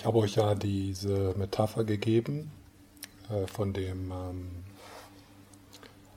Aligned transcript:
Ich 0.00 0.06
habe 0.06 0.16
euch 0.16 0.36
ja 0.36 0.54
diese 0.54 1.34
Metapher 1.36 1.84
gegeben 1.84 2.50
äh, 3.28 3.46
von 3.46 3.74
dem 3.74 4.10
ähm, 4.10 4.50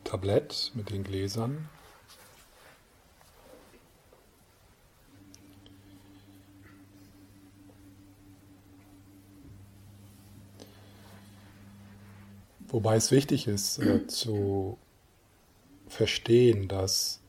Tablett 0.06 0.72
mit 0.74 0.90
den 0.90 1.04
Gläsern. 1.04 1.68
Wobei 12.70 12.96
es 12.96 13.12
wichtig 13.12 13.48
ist 13.48 13.80
äh, 13.80 14.08
zu 14.08 14.78
verstehen, 15.90 16.70
dass 16.70 17.20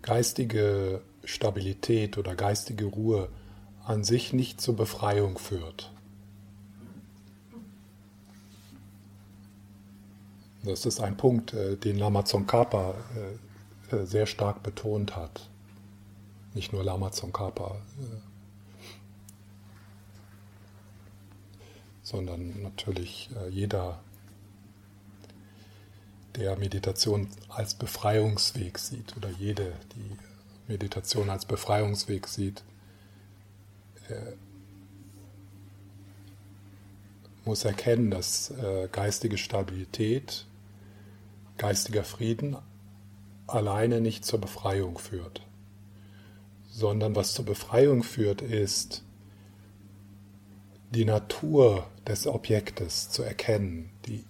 geistige 0.00 1.02
Stabilität 1.22 2.16
oder 2.16 2.34
geistige 2.34 2.86
Ruhe 2.86 3.28
an 3.90 4.04
sich 4.04 4.32
nicht 4.32 4.60
zur 4.60 4.76
Befreiung 4.76 5.36
führt. 5.36 5.90
Das 10.62 10.86
ist 10.86 11.00
ein 11.00 11.16
Punkt, 11.16 11.54
äh, 11.54 11.76
den 11.76 11.98
Lama 11.98 12.22
Tsongkhapa 12.22 12.94
äh, 13.90 13.96
äh, 13.96 14.06
sehr 14.06 14.26
stark 14.26 14.62
betont 14.62 15.16
hat. 15.16 15.48
Nicht 16.54 16.72
nur 16.72 16.84
Lama 16.84 17.10
Tsongkhapa, 17.10 17.80
sondern 22.02 22.62
natürlich 22.62 23.30
jeder, 23.50 24.00
der 26.34 26.56
Meditation 26.56 27.28
als 27.48 27.74
Befreiungsweg 27.74 28.78
sieht 28.78 29.16
oder 29.16 29.30
jede, 29.30 29.72
die 29.94 30.16
Meditation 30.66 31.30
als 31.30 31.44
Befreiungsweg 31.44 32.26
sieht, 32.26 32.64
muss 37.44 37.64
erkennen, 37.64 38.10
dass 38.10 38.52
geistige 38.92 39.38
Stabilität 39.38 40.46
geistiger 41.60 42.04
Frieden 42.04 42.56
alleine 43.46 44.00
nicht 44.00 44.24
zur 44.24 44.40
Befreiung 44.40 44.98
führt, 44.98 45.46
sondern 46.70 47.14
was 47.14 47.34
zur 47.34 47.44
Befreiung 47.44 48.02
führt, 48.02 48.40
ist 48.40 49.04
die 50.90 51.04
Natur 51.04 51.86
des 52.06 52.26
Objektes 52.26 53.10
zu 53.10 53.22
erkennen, 53.22 53.90
die, 54.06 54.24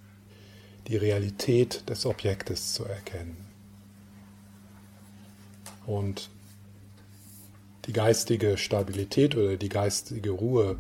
die 0.89 0.97
Realität 0.97 1.89
des 1.89 2.05
Objektes 2.05 2.75
zu 2.75 2.85
erkennen. 2.85 3.37
Und 5.87 6.31
die 7.87 7.93
geistige 7.93 8.59
Stabilität 8.59 9.37
oder 9.37 9.57
die 9.57 9.69
geistige 9.69 10.31
Ruhe 10.31 10.77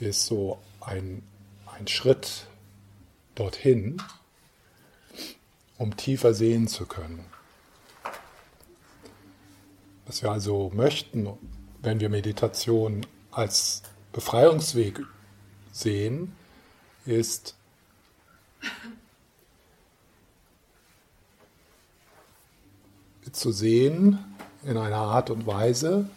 ist 0.00 0.26
so 0.26 0.58
ein, 0.80 1.22
ein 1.66 1.86
Schritt 1.86 2.46
dorthin, 3.34 4.02
um 5.78 5.96
tiefer 5.96 6.34
sehen 6.34 6.68
zu 6.68 6.86
können. 6.86 7.24
Was 10.06 10.22
wir 10.22 10.30
also 10.30 10.70
möchten, 10.74 11.28
wenn 11.82 12.00
wir 12.00 12.08
Meditation 12.08 13.06
als 13.30 13.82
Befreiungsweg 14.12 15.00
sehen, 15.72 16.32
ist 17.06 17.56
zu 23.32 23.50
sehen 23.50 24.18
in 24.62 24.76
einer 24.76 24.96
Art 24.96 25.30
und 25.30 25.46
Weise, 25.46 26.08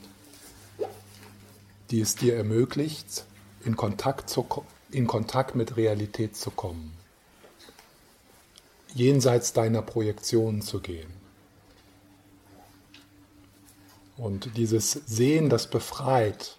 die 1.92 2.02
es 2.02 2.16
dir 2.16 2.36
ermöglicht, 2.36 3.26
in 3.64 3.76
Kontakt, 3.76 4.30
zu, 4.30 4.46
in 4.92 5.08
Kontakt 5.08 5.56
mit 5.56 5.78
Realität 5.78 6.36
zu 6.36 6.52
kommen 6.52 6.98
jenseits 8.94 9.54
deiner 9.54 9.82
Projektion 9.82 10.62
zu 10.62 10.80
gehen. 10.80 11.12
Und 14.18 14.58
dieses 14.58 14.92
Sehen, 14.92 15.50
das 15.50 15.70
befreit, 15.70 16.58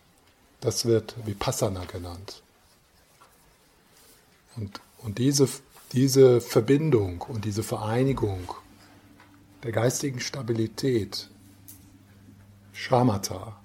das 0.60 0.84
wird 0.84 1.16
Vipassana 1.26 1.84
genannt. 1.84 2.42
Und, 4.56 4.80
und 4.98 5.18
diese, 5.18 5.48
diese 5.92 6.40
Verbindung 6.40 7.22
und 7.22 7.44
diese 7.44 7.64
Vereinigung 7.64 8.54
der 9.64 9.72
geistigen 9.72 10.20
Stabilität, 10.20 11.28
Shamatha, 12.72 13.58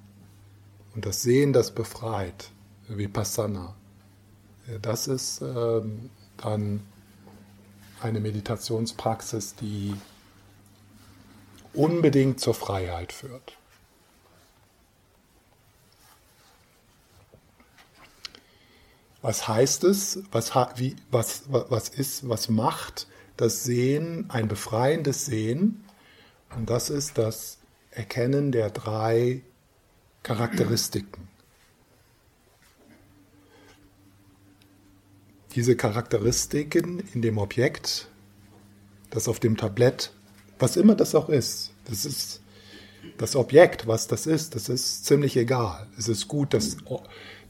und 0.95 1.05
das 1.05 1.21
Sehen, 1.21 1.53
das 1.53 1.71
befreit, 1.71 2.51
Vipassana, 2.87 3.75
das 4.81 5.07
ist 5.07 5.41
ähm, 5.41 6.09
dann 6.37 6.81
eine 8.01 8.19
Meditationspraxis, 8.19 9.55
die 9.55 9.95
unbedingt 11.73 12.39
zur 12.39 12.53
Freiheit 12.53 13.11
führt. 13.11 13.57
Was 19.21 19.47
heißt 19.47 19.85
es? 19.85 20.19
Was, 20.31 20.53
wie, 20.75 20.97
was, 21.09 21.43
was 21.47 21.87
ist, 21.89 22.27
was 22.27 22.49
macht 22.49 23.07
das 23.37 23.63
Sehen 23.63 24.29
ein 24.29 24.49
befreiendes 24.49 25.25
Sehen? 25.25 25.85
Und 26.55 26.69
das 26.69 26.89
ist 26.89 27.17
das 27.17 27.57
Erkennen 27.89 28.51
der 28.51 28.69
drei 28.69 29.41
Charakteristiken. 30.23 31.27
diese 35.55 35.75
Charakteristiken 35.75 36.99
in 37.13 37.21
dem 37.21 37.37
Objekt, 37.37 38.07
das 39.09 39.27
auf 39.27 39.39
dem 39.39 39.57
Tablett, 39.57 40.11
was 40.59 40.77
immer 40.77 40.95
das 40.95 41.15
auch 41.15 41.29
ist, 41.29 41.71
das 41.85 42.05
ist 42.05 42.41
das 43.17 43.35
Objekt, 43.35 43.85
was 43.85 44.07
das 44.07 44.25
ist, 44.25 44.55
das 44.55 44.69
ist 44.69 45.05
ziemlich 45.05 45.35
egal. 45.35 45.87
Es 45.97 46.07
ist 46.07 46.27
gut, 46.27 46.53
das, 46.53 46.77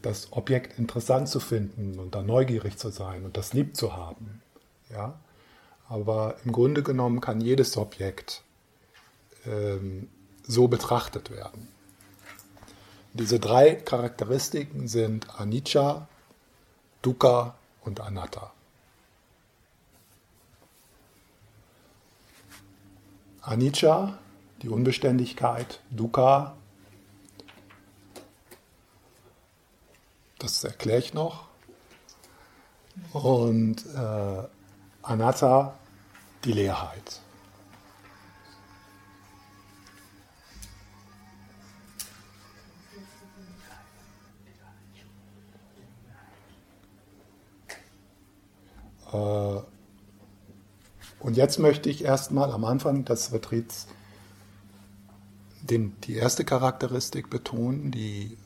das 0.02 0.32
Objekt 0.32 0.80
interessant 0.80 1.30
zu 1.30 1.40
finden 1.40 2.00
und 2.00 2.16
da 2.16 2.24
neugierig 2.24 2.78
zu 2.78 2.90
sein 2.90 3.24
und 3.24 3.38
das 3.38 3.54
lieb 3.54 3.78
zu 3.78 3.96
haben. 3.96 4.42
Ja? 4.92 5.20
Aber 5.88 6.38
im 6.44 6.52
Grunde 6.52 6.82
genommen 6.82 7.22
kann 7.22 7.40
jedes 7.40 7.78
Objekt 7.78 8.42
ähm, 9.46 10.10
so 10.42 10.68
betrachtet 10.68 11.30
werden. 11.30 11.68
Diese 13.14 13.40
drei 13.40 13.76
Charakteristiken 13.76 14.88
sind 14.88 15.40
Anicca, 15.40 16.08
Dukkha 17.04 17.56
und 17.82 18.02
Anatta. 18.02 18.52
Anicca, 23.42 24.18
die 24.64 24.70
Unbeständigkeit, 24.70 25.82
Dukkha, 25.92 26.56
das 30.40 30.64
erkläre 30.64 31.00
ich 31.00 31.14
noch. 31.14 31.48
Und 33.12 33.86
äh, 33.96 34.44
Anatta, 35.04 35.78
die 36.46 36.54
Leerheit. 36.54 37.23
Und 51.20 51.38
jetzt 51.38 51.60
möchte 51.60 51.90
ich 51.90 52.04
erstmal 52.04 52.52
am 52.52 52.66
Anfang 52.66 53.06
des 53.06 53.32
Retreats 53.32 53.88
den, 55.62 55.96
die 56.02 56.16
erste 56.16 56.44
Charakteristik 56.44 57.30
betonen, 57.30 57.92
die 57.92 58.38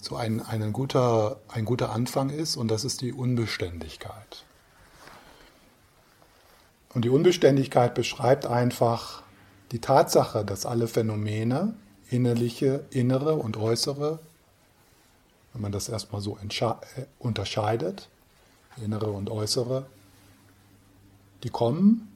so 0.00 0.16
ein, 0.16 0.40
ein, 0.40 0.72
guter, 0.72 1.40
ein 1.48 1.64
guter 1.64 1.90
Anfang 1.90 2.30
ist, 2.30 2.56
und 2.56 2.68
das 2.68 2.84
ist 2.84 3.00
die 3.00 3.12
Unbeständigkeit. 3.12 4.44
Und 6.94 7.04
die 7.04 7.08
Unbeständigkeit 7.08 7.94
beschreibt 7.94 8.46
einfach 8.46 9.22
die 9.72 9.80
Tatsache, 9.80 10.44
dass 10.44 10.64
alle 10.64 10.86
Phänomene, 10.86 11.74
innerliche, 12.08 12.84
innere 12.90 13.34
und 13.34 13.56
äußere, 13.56 14.20
wenn 15.52 15.62
man 15.62 15.72
das 15.72 15.88
erstmal 15.88 16.20
so 16.20 16.38
äh, 16.38 17.04
unterscheidet, 17.18 18.08
innere 18.82 19.10
und 19.10 19.30
äußere, 19.30 19.86
die 21.42 21.50
kommen, 21.50 22.08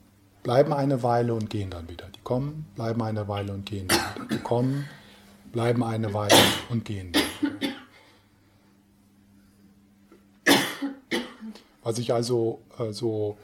bleiben 0.43 0.73
eine 0.73 1.03
Weile 1.03 1.33
und 1.33 1.49
gehen 1.49 1.69
dann 1.69 1.89
wieder. 1.89 2.07
Die 2.15 2.21
kommen, 2.23 2.65
bleiben 2.75 3.01
eine 3.01 3.27
Weile 3.27 3.53
und 3.53 3.65
gehen 3.65 3.87
dann 3.87 3.99
wieder. 4.15 4.37
Die 4.37 4.43
kommen, 4.43 4.87
bleiben 5.51 5.83
eine 5.83 6.13
Weile 6.13 6.35
und 6.69 6.85
gehen 6.85 7.11
dann 7.11 7.23
wieder. 7.59 7.71
Was 11.83 11.97
ich 11.97 12.13
also 12.13 12.61
äh, 12.77 12.91
so 12.91 13.37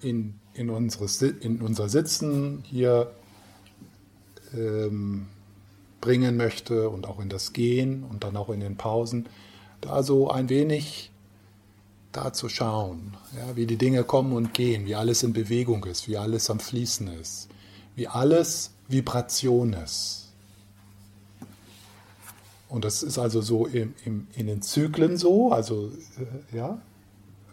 in, 0.00 0.34
in, 0.54 0.68
unseres, 0.68 1.22
in 1.22 1.62
unser 1.62 1.88
Sitzen 1.88 2.62
hier 2.64 3.12
ähm, 4.54 5.28
bringen 6.00 6.36
möchte 6.36 6.90
und 6.90 7.06
auch 7.06 7.20
in 7.20 7.28
das 7.28 7.52
Gehen 7.52 8.04
und 8.04 8.24
dann 8.24 8.36
auch 8.36 8.50
in 8.50 8.60
den 8.60 8.76
Pausen, 8.76 9.28
da 9.80 10.02
so 10.02 10.30
ein 10.30 10.48
wenig 10.48 11.11
da 12.12 12.32
zu 12.32 12.48
schauen, 12.48 13.16
ja, 13.36 13.56
wie 13.56 13.66
die 13.66 13.76
Dinge 13.76 14.04
kommen 14.04 14.32
und 14.34 14.54
gehen, 14.54 14.86
wie 14.86 14.94
alles 14.94 15.22
in 15.22 15.32
Bewegung 15.32 15.84
ist, 15.84 16.08
wie 16.08 16.18
alles 16.18 16.50
am 16.50 16.60
Fließen 16.60 17.08
ist, 17.20 17.48
wie 17.96 18.06
alles 18.06 18.72
Vibration 18.88 19.72
ist. 19.72 20.28
Und 22.68 22.84
das 22.84 23.02
ist 23.02 23.18
also 23.18 23.40
so 23.42 23.66
im, 23.66 23.94
im, 24.04 24.28
in 24.34 24.46
den 24.46 24.62
Zyklen 24.62 25.16
so, 25.16 25.52
also 25.52 25.90
äh, 26.18 26.56
ja, 26.56 26.80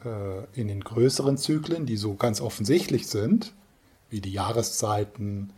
äh, 0.05 0.59
in 0.59 0.67
den 0.67 0.81
größeren 0.81 1.37
Zyklen, 1.37 1.85
die 1.85 1.97
so 1.97 2.15
ganz 2.15 2.39
offensichtlich 2.39 3.07
sind, 3.07 3.53
wie 4.09 4.21
die 4.21 4.31
Jahreszeiten, 4.31 5.51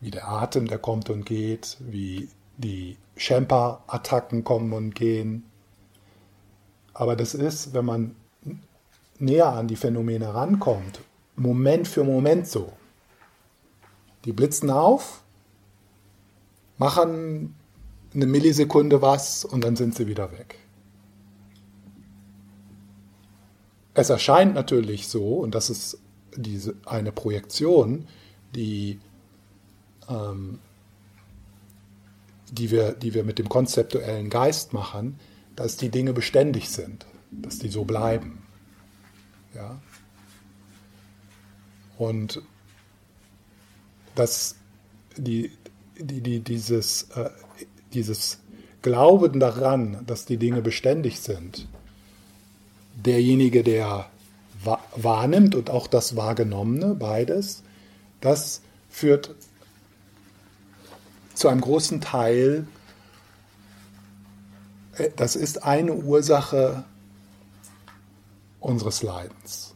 wie 0.00 0.10
der 0.10 0.28
Atem, 0.28 0.66
der 0.66 0.78
kommt 0.78 1.10
und 1.10 1.24
geht, 1.24 1.76
wie 1.80 2.28
die 2.58 2.96
Shempa-Attacken 3.16 4.44
kommen 4.44 4.72
und 4.72 4.94
gehen. 4.94 5.44
Aber 6.98 7.14
das 7.14 7.32
ist, 7.32 7.74
wenn 7.74 7.84
man 7.84 8.16
näher 9.20 9.52
an 9.52 9.68
die 9.68 9.76
Phänomene 9.76 10.34
rankommt, 10.34 10.98
Moment 11.36 11.86
für 11.86 12.02
Moment 12.02 12.48
so. 12.48 12.72
Die 14.24 14.32
blitzen 14.32 14.68
auf, 14.68 15.22
machen 16.76 17.54
eine 18.12 18.26
Millisekunde 18.26 19.00
was 19.00 19.44
und 19.44 19.62
dann 19.62 19.76
sind 19.76 19.94
sie 19.94 20.08
wieder 20.08 20.32
weg. 20.32 20.58
Es 23.94 24.10
erscheint 24.10 24.54
natürlich 24.54 25.06
so, 25.06 25.36
und 25.36 25.54
das 25.54 25.70
ist 25.70 25.98
diese, 26.34 26.74
eine 26.84 27.12
Projektion, 27.12 28.08
die 28.56 28.98
ähm, 30.08 30.58
die, 32.50 32.72
wir, 32.72 32.92
die 32.92 33.14
wir 33.14 33.22
mit 33.22 33.38
dem 33.38 33.48
konzeptuellen 33.48 34.30
Geist 34.30 34.72
machen, 34.72 35.20
dass 35.58 35.76
die 35.76 35.88
Dinge 35.88 36.12
beständig 36.12 36.68
sind, 36.68 37.04
dass 37.32 37.58
die 37.58 37.68
so 37.68 37.84
bleiben. 37.84 38.44
Ja? 39.56 39.80
Und 41.98 42.42
dass 44.14 44.54
die, 45.16 45.50
die, 45.98 46.20
die, 46.20 46.38
dieses, 46.38 47.08
äh, 47.16 47.30
dieses 47.92 48.38
Glauben 48.82 49.40
daran, 49.40 50.04
dass 50.06 50.26
die 50.26 50.36
Dinge 50.36 50.62
beständig 50.62 51.18
sind, 51.18 51.66
derjenige, 52.94 53.64
der 53.64 54.08
wahrnimmt 54.94 55.56
und 55.56 55.70
auch 55.70 55.88
das 55.88 56.14
Wahrgenommene, 56.14 56.94
beides, 56.94 57.64
das 58.20 58.62
führt 58.88 59.34
zu 61.34 61.48
einem 61.48 61.62
großen 61.62 62.00
Teil, 62.00 62.68
das 65.16 65.36
ist 65.36 65.62
eine 65.64 65.94
Ursache 65.94 66.84
unseres 68.60 69.02
Leidens. 69.02 69.74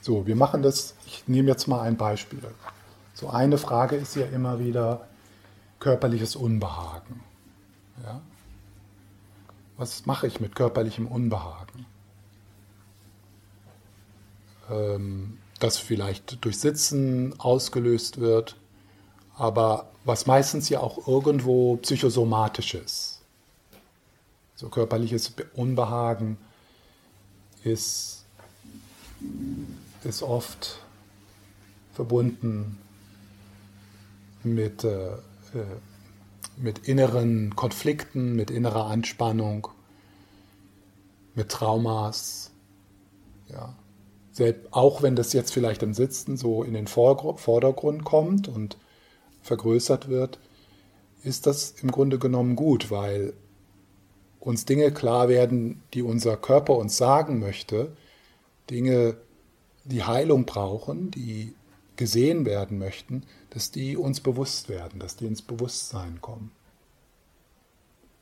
So, 0.00 0.26
wir 0.26 0.36
machen 0.36 0.62
das, 0.62 0.94
ich 1.06 1.28
nehme 1.28 1.48
jetzt 1.48 1.68
mal 1.68 1.80
ein 1.80 1.96
Beispiel. 1.96 2.40
So 3.14 3.28
eine 3.28 3.56
Frage 3.58 3.96
ist 3.96 4.16
ja 4.16 4.26
immer 4.26 4.58
wieder 4.58 5.06
körperliches 5.78 6.34
Unbehagen. 6.34 7.22
Ja? 8.02 8.20
Was 9.76 10.06
mache 10.06 10.26
ich 10.26 10.40
mit 10.40 10.56
körperlichem 10.56 11.06
Unbehagen? 11.06 11.86
Ähm, 14.70 15.38
das 15.60 15.78
vielleicht 15.78 16.44
durch 16.44 16.58
Sitzen 16.58 17.38
ausgelöst 17.38 18.20
wird, 18.20 18.56
aber 19.36 19.91
was 20.04 20.26
meistens 20.26 20.68
ja 20.68 20.80
auch 20.80 21.06
irgendwo 21.06 21.76
psychosomatisch 21.76 22.74
ist. 22.74 23.20
So 24.54 24.68
körperliches 24.68 25.34
Unbehagen 25.54 26.38
ist, 27.64 28.24
ist 30.04 30.22
oft 30.22 30.78
verbunden 31.94 32.78
mit, 34.42 34.84
äh, 34.84 35.12
äh 35.12 35.18
mit 36.58 36.86
inneren 36.86 37.56
Konflikten, 37.56 38.36
mit 38.36 38.50
innerer 38.50 38.86
Anspannung, 38.86 39.68
mit 41.34 41.48
Traumas. 41.48 42.50
Ja 43.48 43.74
selbst, 44.32 44.72
auch 44.72 45.02
wenn 45.02 45.14
das 45.14 45.32
jetzt 45.32 45.52
vielleicht 45.52 45.82
im 45.82 45.94
Sitzen 45.94 46.36
so 46.36 46.62
in 46.62 46.74
den 46.74 46.86
Vordergrund 46.86 48.04
kommt 48.04 48.48
und 48.48 48.78
vergrößert 49.42 50.08
wird, 50.08 50.38
ist 51.22 51.46
das 51.46 51.72
im 51.82 51.90
Grunde 51.90 52.18
genommen 52.18 52.56
gut, 52.56 52.90
weil 52.90 53.32
uns 54.40 54.64
Dinge 54.64 54.90
klar 54.90 55.28
werden, 55.28 55.82
die 55.94 56.02
unser 56.02 56.36
Körper 56.36 56.76
uns 56.76 56.96
sagen 56.96 57.38
möchte, 57.38 57.96
Dinge, 58.70 59.16
die 59.84 60.02
Heilung 60.02 60.46
brauchen, 60.46 61.10
die 61.10 61.54
gesehen 61.96 62.44
werden 62.44 62.78
möchten, 62.78 63.24
dass 63.50 63.70
die 63.70 63.96
uns 63.96 64.20
bewusst 64.20 64.68
werden, 64.68 64.98
dass 64.98 65.16
die 65.16 65.26
ins 65.26 65.42
Bewusstsein 65.42 66.20
kommen. 66.20 66.50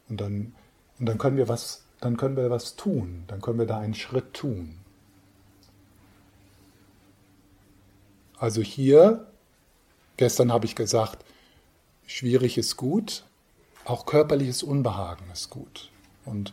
Und 0.09 0.21
dann, 0.21 0.55
und 0.99 1.07
dann 1.07 1.19
können 1.19 1.37
wir 1.37 1.49
was, 1.49 1.85
dann 2.01 2.17
können 2.17 2.37
wir 2.37 2.51
was 2.51 2.77
tun, 2.77 3.25
dann 3.29 3.41
können 3.41 3.59
wir 3.59 3.67
da 3.67 3.79
einen 3.79 3.95
Schritt 3.95 4.35
tun. 4.35 4.77
Also 8.37 8.61
hier, 8.61 9.30
gestern 10.21 10.53
habe 10.53 10.67
ich 10.67 10.77
gesagt, 10.77 11.25
schwierig 12.07 12.59
ist 12.59 12.77
gut, 12.77 13.25
auch 13.87 14.05
körperliches 14.05 14.63
Unbehagen 14.63 15.25
ist 15.33 15.49
gut 15.49 15.91
und 16.27 16.53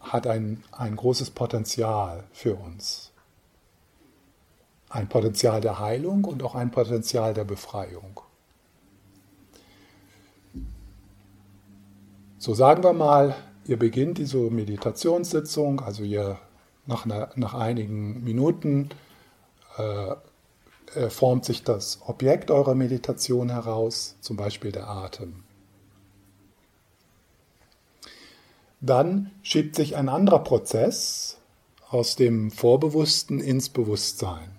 hat 0.00 0.26
ein, 0.26 0.64
ein 0.72 0.96
großes 0.96 1.30
Potenzial 1.30 2.24
für 2.32 2.56
uns. 2.56 3.12
Ein 4.88 5.08
Potenzial 5.08 5.60
der 5.60 5.78
Heilung 5.78 6.24
und 6.24 6.42
auch 6.42 6.56
ein 6.56 6.72
Potenzial 6.72 7.34
der 7.34 7.44
Befreiung. 7.44 8.20
So 12.38 12.52
sagen 12.52 12.82
wir 12.82 12.94
mal, 12.94 13.36
ihr 13.64 13.78
beginnt 13.78 14.18
diese 14.18 14.38
Meditationssitzung, 14.38 15.80
also 15.80 16.02
ihr 16.02 16.40
nach, 16.84 17.04
einer, 17.04 17.30
nach 17.36 17.54
einigen 17.54 18.24
Minuten 18.24 18.90
äh, 19.78 20.16
äh, 20.94 21.10
formt 21.10 21.44
sich 21.44 21.62
das 21.62 22.00
Objekt 22.06 22.50
eurer 22.50 22.74
Meditation 22.74 23.50
heraus, 23.50 24.16
zum 24.20 24.36
Beispiel 24.36 24.72
der 24.72 24.88
Atem. 24.88 25.44
Dann 28.80 29.30
schiebt 29.42 29.76
sich 29.76 29.96
ein 29.96 30.08
anderer 30.08 30.40
Prozess 30.40 31.38
aus 31.88 32.16
dem 32.16 32.50
Vorbewussten 32.50 33.40
ins 33.40 33.68
Bewusstsein. 33.68 34.50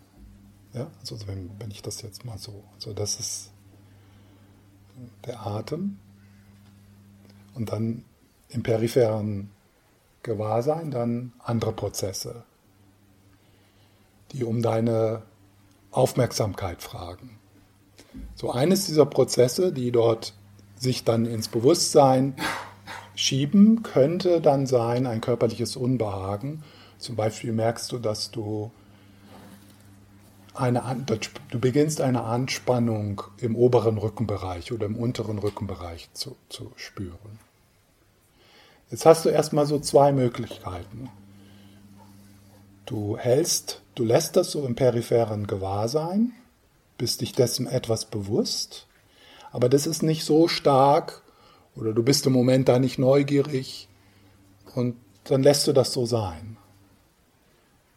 Ja, 0.74 0.88
also 1.00 1.16
wenn, 1.28 1.52
wenn 1.60 1.72
ich 1.72 1.82
das 1.82 2.02
jetzt 2.02 2.26
mal 2.26 2.38
so, 2.38 2.64
also 2.74 2.92
das 2.94 3.20
ist 3.20 3.52
der 5.26 5.46
Atem 5.46 6.00
und 7.54 7.72
dann 7.72 8.04
im 8.50 8.64
peripheren 8.64 9.52
Gewahrsein 10.24 10.92
dann 10.92 11.34
andere 11.40 11.72
Prozesse, 11.72 12.44
die 14.32 14.44
um 14.44 14.62
deine 14.62 15.22
Aufmerksamkeit 15.96 16.82
fragen. 16.82 17.40
So 18.36 18.52
eines 18.52 18.86
dieser 18.86 19.06
Prozesse, 19.06 19.72
die 19.72 19.92
dort 19.92 20.34
sich 20.78 21.04
dann 21.04 21.26
ins 21.26 21.48
Bewusstsein 21.48 22.36
schieben, 23.16 23.84
könnte 23.84 24.42
dann 24.42 24.68
sein 24.68 25.08
ein 25.08 25.22
körperliches 25.22 25.76
Unbehagen. 25.76 26.64
Zum 26.98 27.16
Beispiel 27.16 27.54
merkst 27.54 27.92
du, 27.92 28.00
dass 28.00 28.32
du 28.32 28.72
eine, 30.54 31.06
du 31.50 31.60
beginnst 31.60 32.02
eine 32.02 32.24
Anspannung 32.24 33.22
im 33.38 33.56
oberen 33.56 33.98
Rückenbereich 33.98 34.72
oder 34.72 34.86
im 34.86 34.96
unteren 34.96 35.40
Rückenbereich 35.40 36.10
zu, 36.14 36.36
zu 36.50 36.72
spüren. 36.76 37.40
Jetzt 38.90 39.06
hast 39.06 39.26
du 39.26 39.30
erstmal 39.30 39.66
so 39.66 39.80
zwei 39.80 40.12
Möglichkeiten. 40.12 41.10
Du 42.86 43.18
hältst, 43.18 43.82
du 43.96 44.04
lässt 44.04 44.36
das 44.36 44.52
so 44.52 44.66
im 44.66 44.76
peripheren 44.76 45.48
Gewahrsein, 45.48 46.34
bist 46.98 47.22
dich 47.22 47.34
dessen 47.34 47.68
etwas 47.68 48.06
bewusst, 48.06 48.88
aber 49.52 49.70
das 49.70 49.88
ist 49.88 50.04
nicht 50.04 50.24
so 50.24 50.48
stark 50.48 51.22
oder 51.76 51.94
du 51.94 52.04
bist 52.04 52.26
im 52.26 52.34
Moment 52.34 52.68
da 52.68 52.80
nicht 52.80 53.00
neugierig 53.00 53.88
und 54.76 54.96
dann 55.26 55.44
lässt 55.44 55.66
du 55.68 55.74
das 55.74 55.92
so 55.94 56.06
sein. 56.06 56.58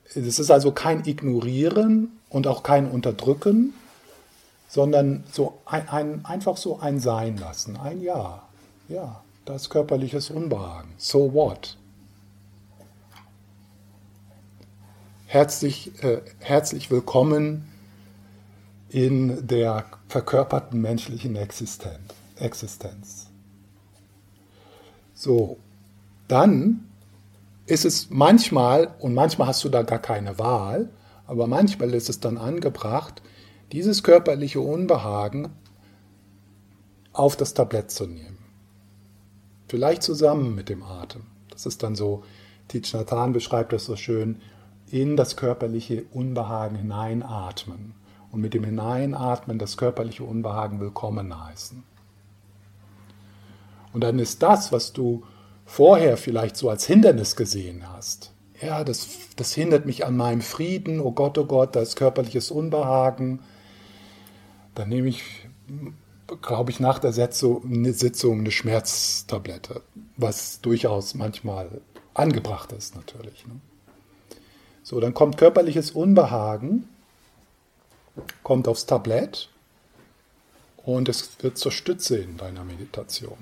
Es 0.05 0.39
ist 0.39 0.51
also 0.51 0.73
kein 0.73 1.05
Ignorieren 1.05 2.19
und 2.31 2.47
auch 2.47 2.63
kein 2.63 2.91
Unterdrücken, 2.91 3.75
sondern 4.69 5.25
so 5.31 5.59
ein, 5.67 5.89
ein, 5.89 6.25
einfach 6.25 6.57
so 6.57 6.79
ein 6.79 6.99
Sein 7.01 7.37
lassen, 7.37 7.77
ein 7.77 8.01
Ja. 8.01 8.43
Ja, 8.89 9.23
das 9.45 9.69
körperliches 9.69 10.31
Unbehagen. 10.31 10.95
So 10.97 11.35
what? 11.35 11.77
Herzlich, 15.31 15.93
äh, 16.03 16.23
herzlich 16.39 16.91
willkommen 16.91 17.69
in 18.89 19.47
der 19.47 19.85
verkörperten 20.09 20.81
menschlichen 20.81 21.37
Existenz. 21.37 23.27
So, 25.13 25.59
dann 26.29 26.89
ist 27.67 27.85
es 27.85 28.09
manchmal, 28.09 28.95
und 29.01 29.13
manchmal 29.13 29.49
hast 29.49 29.63
du 29.65 29.69
da 29.69 29.83
gar 29.83 29.99
keine 29.99 30.39
Wahl, 30.39 30.89
aber 31.27 31.47
manchmal 31.47 31.93
ist 31.93 32.09
es 32.09 32.21
dann 32.21 32.39
angebracht, 32.39 33.21
dieses 33.71 34.03
körperliche 34.03 34.63
Unbehagen 34.63 35.51
auf 37.13 37.37
das 37.37 37.53
Tablett 37.53 37.91
zu 37.91 38.07
nehmen. 38.07 38.39
Vielleicht 39.69 40.03
zusammen 40.03 40.55
mit 40.55 40.71
dem 40.71 40.83
Atem. 40.83 41.27
Das 41.51 41.67
ist 41.67 41.83
dann 41.83 41.97
so, 41.97 42.25
Thich 42.69 42.95
Nhat 42.95 43.11
beschreibt 43.35 43.75
das 43.75 43.85
so 43.85 43.95
schön, 43.95 44.41
in 44.93 45.17
das 45.17 45.37
körperliche 45.37 46.05
Unbehagen 46.13 46.77
hineinatmen 46.77 47.95
und 48.31 48.41
mit 48.41 48.55
dem 48.55 48.65
Hineinatmen 48.65 49.59
das 49.59 49.77
körperliche 49.77 50.25
Unbehagen 50.25 50.81
willkommen 50.81 51.45
heißen. 51.45 51.83
Und 53.93 54.03
dann 54.03 54.19
ist 54.19 54.43
das, 54.43 54.71
was 54.73 54.93
du 54.93 55.25
vorher 55.65 56.17
vielleicht 56.17 56.57
so 56.57 56.71
als 56.71 56.87
Hindernis 56.87 57.37
gesehen 57.37 57.89
hast, 57.89 58.33
ja, 58.61 58.83
das, 58.83 59.09
das 59.37 59.55
hindert 59.55 59.87
mich 59.87 60.05
an 60.05 60.17
meinem 60.17 60.41
Frieden, 60.41 61.01
oh 61.01 61.13
Gott, 61.13 61.39
oh 61.39 61.45
Gott, 61.45 61.77
da 61.77 61.81
ist 61.81 61.97
körperliches 61.97 62.51
Unbehagen, 62.51 63.41
dann 64.75 64.89
nehme 64.89 65.09
ich, 65.09 65.23
glaube 66.43 66.71
ich, 66.71 66.81
nach 66.81 66.99
der 66.99 67.13
Sitzung 67.13 67.63
eine 68.41 68.51
Schmerztablette, 68.51 69.83
was 70.17 70.61
durchaus 70.61 71.15
manchmal 71.15 71.81
angebracht 72.15 72.73
ist 72.73 72.97
natürlich. 72.97 73.47
Ne? 73.47 73.61
So, 74.89 75.01
dann 75.01 75.13
kommt 75.13 75.37
körperliches 75.37 75.91
Unbehagen, 75.91 76.89
kommt 78.43 78.67
aufs 78.67 78.87
Tablett 78.87 79.51
und 80.79 81.11
es 81.11 81.29
wird 81.43 81.59
zur 81.59 81.73
Stütze 81.73 82.17
in 82.17 82.39
deiner 82.39 82.65
Meditation. 82.65 83.37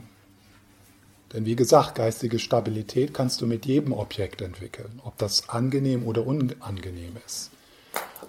Denn 1.33 1.47
wie 1.47 1.55
gesagt, 1.55 1.95
geistige 1.95 2.41
Stabilität 2.41 3.15
kannst 3.15 3.41
du 3.43 3.47
mit 3.47 3.65
jedem 3.65 3.93
Objekt 3.93 4.43
entwickeln, 4.43 5.00
ob 5.05 5.19
das 5.19 5.49
angenehm 5.49 6.05
oder 6.09 6.26
unangenehm 6.26 7.17
ist. 7.25 7.53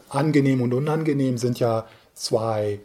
Angenehm 0.10 0.62
und 0.62 0.76
unangenehm 0.76 1.40
sind 1.40 1.60
ja 1.60 1.88
zwei 2.14 2.80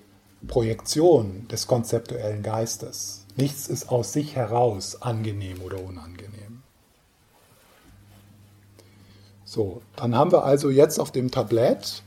Projektionen 0.48 1.46
des 1.48 1.66
konzeptuellen 1.66 2.42
Geistes. 2.42 3.26
Nichts 3.36 3.66
ist 3.66 3.90
aus 3.90 4.14
sich 4.14 4.34
heraus 4.34 5.02
angenehm 5.02 5.60
oder 5.60 5.78
unangenehm. 5.78 6.41
So, 9.52 9.82
dann 9.96 10.16
haben 10.16 10.32
wir 10.32 10.44
also 10.46 10.70
jetzt 10.70 10.98
auf 10.98 11.12
dem 11.12 11.30
Tablett 11.30 12.02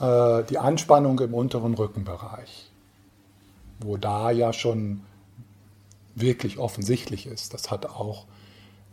äh, 0.00 0.42
die 0.44 0.56
Anspannung 0.56 1.18
im 1.18 1.34
unteren 1.34 1.74
Rückenbereich, 1.74 2.70
wo 3.80 3.98
da 3.98 4.30
ja 4.30 4.54
schon 4.54 5.02
wirklich 6.14 6.56
offensichtlich 6.56 7.26
ist. 7.26 7.52
Das 7.52 7.70
hat 7.70 7.84
auch, 7.84 8.24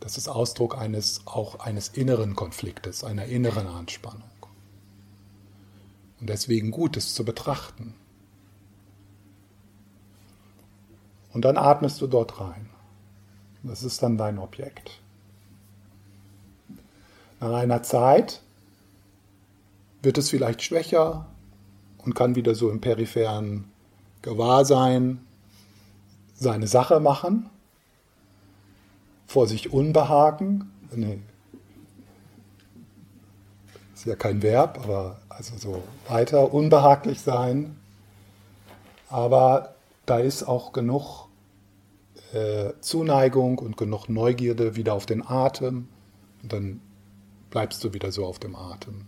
das 0.00 0.18
ist 0.18 0.28
Ausdruck 0.28 0.76
eines 0.76 1.22
auch 1.24 1.58
eines 1.58 1.88
inneren 1.88 2.36
Konfliktes, 2.36 3.04
einer 3.04 3.24
inneren 3.24 3.68
Anspannung. 3.68 4.28
Und 6.20 6.28
deswegen 6.28 6.70
gut, 6.70 6.98
es 6.98 7.14
zu 7.14 7.24
betrachten. 7.24 7.94
Und 11.32 11.46
dann 11.46 11.56
atmest 11.56 12.02
du 12.02 12.06
dort 12.06 12.38
rein. 12.38 12.68
Das 13.62 13.82
ist 13.82 14.02
dann 14.02 14.18
dein 14.18 14.38
Objekt. 14.38 15.00
Nach 17.40 17.52
einer 17.52 17.82
Zeit 17.82 18.42
wird 20.02 20.18
es 20.18 20.30
vielleicht 20.30 20.62
schwächer 20.62 21.26
und 21.98 22.14
kann 22.14 22.34
wieder 22.34 22.54
so 22.54 22.70
im 22.70 22.80
peripheren 22.80 23.64
Gewahrsein 24.22 25.20
seine 26.34 26.66
Sache 26.66 27.00
machen, 27.00 27.50
vor 29.26 29.46
sich 29.46 29.72
Unbehagen, 29.72 30.70
nee, 30.94 31.18
ist 33.94 34.04
ja 34.04 34.14
kein 34.14 34.42
Verb, 34.42 34.80
aber 34.84 35.18
also 35.28 35.56
so 35.56 35.82
weiter 36.06 36.52
unbehaglich 36.52 37.20
sein. 37.20 37.76
Aber 39.08 39.74
da 40.04 40.18
ist 40.18 40.42
auch 40.42 40.72
genug 40.72 41.28
äh, 42.32 42.72
Zuneigung 42.80 43.58
und 43.58 43.76
genug 43.76 44.08
Neugierde 44.08 44.76
wieder 44.76 44.94
auf 44.94 45.06
den 45.06 45.26
Atem. 45.26 45.88
Und 46.42 46.52
dann 46.52 46.80
bleibst 47.50 47.82
du 47.84 47.92
wieder 47.92 48.12
so 48.12 48.24
auf 48.24 48.38
dem 48.38 48.56
Atem. 48.56 49.06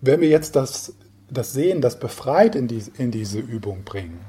Wenn 0.00 0.20
wir 0.20 0.28
jetzt 0.28 0.56
das, 0.56 0.94
das 1.30 1.52
Sehen, 1.52 1.80
das 1.80 2.00
befreit 2.00 2.56
in, 2.56 2.66
die, 2.66 2.82
in 2.98 3.10
diese 3.10 3.38
Übung 3.38 3.84
bringen, 3.84 4.24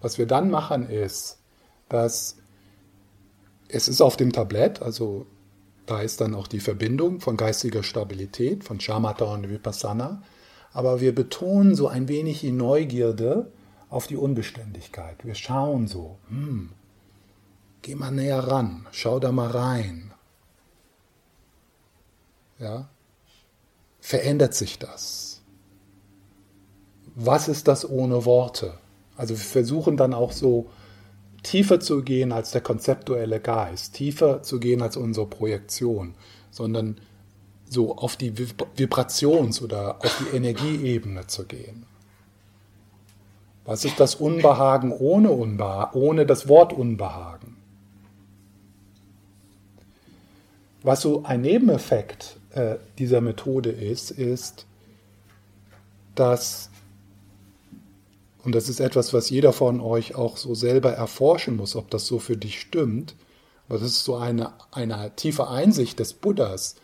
was 0.00 0.18
wir 0.18 0.26
dann 0.26 0.50
machen 0.50 0.88
ist, 0.88 1.38
dass 1.88 2.36
es 3.68 3.88
ist 3.88 4.00
auf 4.00 4.16
dem 4.16 4.32
Tablett, 4.32 4.82
also 4.82 5.26
da 5.86 6.00
ist 6.00 6.20
dann 6.20 6.34
auch 6.34 6.46
die 6.46 6.60
Verbindung 6.60 7.20
von 7.20 7.36
geistiger 7.36 7.82
Stabilität, 7.82 8.64
von 8.64 8.80
Shamatha 8.80 9.24
und 9.26 9.48
Vipassana, 9.48 10.22
aber 10.72 11.00
wir 11.00 11.14
betonen 11.14 11.74
so 11.74 11.88
ein 11.88 12.08
wenig 12.08 12.40
die 12.40 12.52
Neugierde, 12.52 13.52
auf 13.94 14.08
die 14.08 14.16
Unbeständigkeit. 14.16 15.24
Wir 15.24 15.36
schauen 15.36 15.86
so, 15.86 16.18
hm, 16.28 16.70
geh 17.82 17.94
mal 17.94 18.10
näher 18.10 18.40
ran, 18.40 18.86
schau 18.90 19.20
da 19.20 19.30
mal 19.30 19.50
rein. 19.50 20.12
Ja? 22.58 22.88
Verändert 24.00 24.54
sich 24.54 24.80
das? 24.80 25.42
Was 27.14 27.46
ist 27.46 27.68
das 27.68 27.88
ohne 27.88 28.24
Worte? 28.24 28.74
Also 29.16 29.34
wir 29.34 29.44
versuchen 29.44 29.96
dann 29.96 30.12
auch 30.12 30.32
so 30.32 30.68
tiefer 31.44 31.78
zu 31.78 32.02
gehen 32.02 32.32
als 32.32 32.50
der 32.50 32.62
konzeptuelle 32.62 33.38
Geist, 33.38 33.94
tiefer 33.94 34.42
zu 34.42 34.58
gehen 34.58 34.82
als 34.82 34.96
unsere 34.96 35.26
Projektion, 35.26 36.16
sondern 36.50 37.00
so 37.70 37.96
auf 37.96 38.16
die 38.16 38.32
Vibrations- 38.32 39.62
oder 39.62 40.04
auf 40.04 40.18
die 40.18 40.36
Energieebene 40.36 41.28
zu 41.28 41.44
gehen. 41.44 41.86
Was 43.64 43.84
ist 43.84 43.98
das 43.98 44.14
Unbehagen 44.16 44.92
ohne, 44.92 45.30
Unbehagen, 45.30 45.98
ohne 45.98 46.26
das 46.26 46.48
Wort 46.48 46.72
Unbehagen? 46.72 47.56
Was 50.82 51.00
so 51.00 51.24
ein 51.24 51.40
Nebeneffekt 51.40 52.36
äh, 52.50 52.76
dieser 52.98 53.22
Methode 53.22 53.70
ist, 53.70 54.10
ist, 54.10 54.66
dass, 56.14 56.68
und 58.44 58.54
das 58.54 58.68
ist 58.68 58.80
etwas, 58.80 59.14
was 59.14 59.30
jeder 59.30 59.54
von 59.54 59.80
euch 59.80 60.14
auch 60.14 60.36
so 60.36 60.54
selber 60.54 60.92
erforschen 60.92 61.56
muss, 61.56 61.74
ob 61.74 61.90
das 61.90 62.06
so 62.06 62.18
für 62.18 62.36
dich 62.36 62.60
stimmt, 62.60 63.14
aber 63.66 63.78
das 63.78 63.88
ist 63.88 64.04
so 64.04 64.16
eine, 64.16 64.52
eine 64.72 65.10
tiefe 65.16 65.48
Einsicht 65.48 65.98
des 65.98 66.12
Buddhas, 66.12 66.76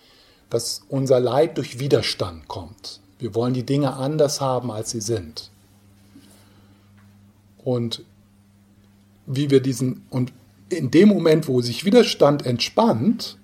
dass 0.48 0.82
unser 0.88 1.20
Leid 1.20 1.58
durch 1.58 1.78
Widerstand 1.78 2.48
kommt. 2.48 3.00
Wir 3.18 3.34
wollen 3.34 3.52
die 3.52 3.66
Dinge 3.66 3.94
anders 3.96 4.40
haben, 4.40 4.70
als 4.70 4.90
sie 4.90 5.02
sind. 5.02 5.50
Und 7.64 8.04
wie 9.26 9.50
wir 9.50 9.60
diesen, 9.60 10.02
und 10.10 10.32
in 10.68 10.90
dem 10.90 11.08
Moment, 11.08 11.48
wo 11.48 11.60
sich 11.60 11.84
Widerstand 11.84 12.46
entspannt, 12.46 13.38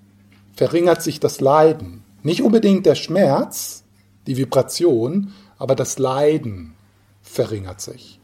verringert 0.54 1.02
sich 1.02 1.20
das 1.20 1.40
Leiden. 1.40 2.02
Nicht 2.23 2.42
unbedingt 2.42 2.87
der 2.87 2.94
Schmerz, 2.94 3.85
die 4.26 4.37
Vibration, 4.37 5.32
aber 5.58 5.75
das 5.75 5.99
Leiden 5.99 6.75
verringert 7.23 7.80
sich, 7.80 8.20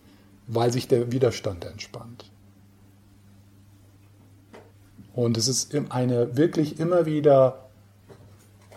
weil 0.46 0.72
sich 0.72 0.88
der 0.88 1.12
Widerstand 1.12 1.64
entspannt. 1.64 2.30
Und 5.14 5.36
es 5.36 5.46
ist 5.46 5.74
eine 5.90 6.36
wirklich 6.36 6.80
immer 6.80 7.04
wieder 7.04 7.66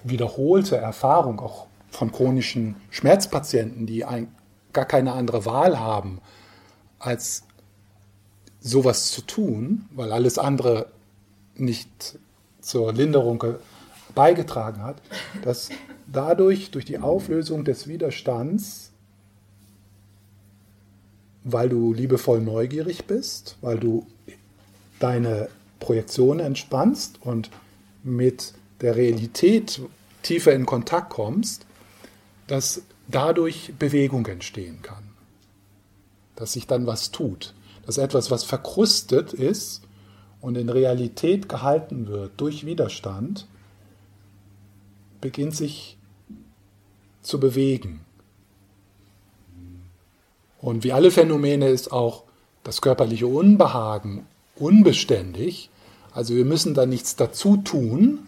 wiederholte 0.03 0.77
Erfahrung, 0.77 1.39
auch 1.39 1.67
von 1.89 2.12
chronischen 2.12 2.75
Schmerzpatienten, 2.89 3.86
die 3.86 4.03
ein, 4.03 4.27
gar 4.74 4.86
keine 4.86 5.13
andere 5.13 5.45
Wahl 5.45 5.79
haben, 5.79 6.19
als 7.06 7.44
sowas 8.60 9.12
zu 9.12 9.22
tun, 9.22 9.86
weil 9.92 10.12
alles 10.12 10.38
andere 10.38 10.88
nicht 11.56 12.18
zur 12.62 12.94
Linderung 12.94 13.44
beigetragen 14.16 14.82
hat, 14.82 15.02
dass 15.44 15.70
dadurch, 16.12 16.72
durch 16.72 16.86
die 16.86 16.98
Auflösung 16.98 17.64
des 17.64 17.88
Widerstands, 17.88 18.92
weil 21.44 21.70
du 21.70 21.94
liebevoll 21.94 22.42
neugierig 22.42 23.06
bist, 23.06 23.58
weil 23.62 23.78
du 23.78 24.08
deine 25.00 25.50
Projektion 25.80 26.40
entspannst 26.40 27.22
und 27.22 27.52
mit 28.04 28.54
der 28.82 28.96
Realität 28.96 29.80
tiefer 30.24 30.54
in 30.54 30.66
Kontakt 30.66 31.12
kommst, 31.12 31.68
dass 32.48 32.82
dadurch 33.08 33.74
Bewegung 33.78 34.26
entstehen 34.26 34.82
kann 34.82 35.14
dass 36.36 36.54
sich 36.54 36.68
dann 36.68 36.86
was 36.86 37.12
tut, 37.12 37.54
dass 37.86 37.98
etwas, 37.98 38.32
was 38.32 38.44
verkrustet 38.44 39.34
ist 39.34 39.84
und 40.42 40.58
in 40.58 40.70
Realität 40.70 41.50
gehalten 41.50 42.08
wird 42.08 42.34
durch 42.38 42.65
Widerstand, 42.65 43.48
beginnt 45.22 45.56
sich 45.56 45.98
zu 47.22 47.39
bewegen. 47.39 48.01
Und 50.60 50.84
wie 50.84 50.94
alle 50.94 51.12
Phänomene 51.12 51.70
ist 51.70 51.92
auch 51.92 52.24
das 52.63 52.82
körperliche 52.82 53.27
Unbehagen 53.27 54.25
unbeständig. 54.56 55.70
Also 56.12 56.36
wir 56.36 56.46
müssen 56.46 56.74
da 56.74 56.86
nichts 56.86 57.15
dazu 57.15 57.58
tun, 57.58 58.27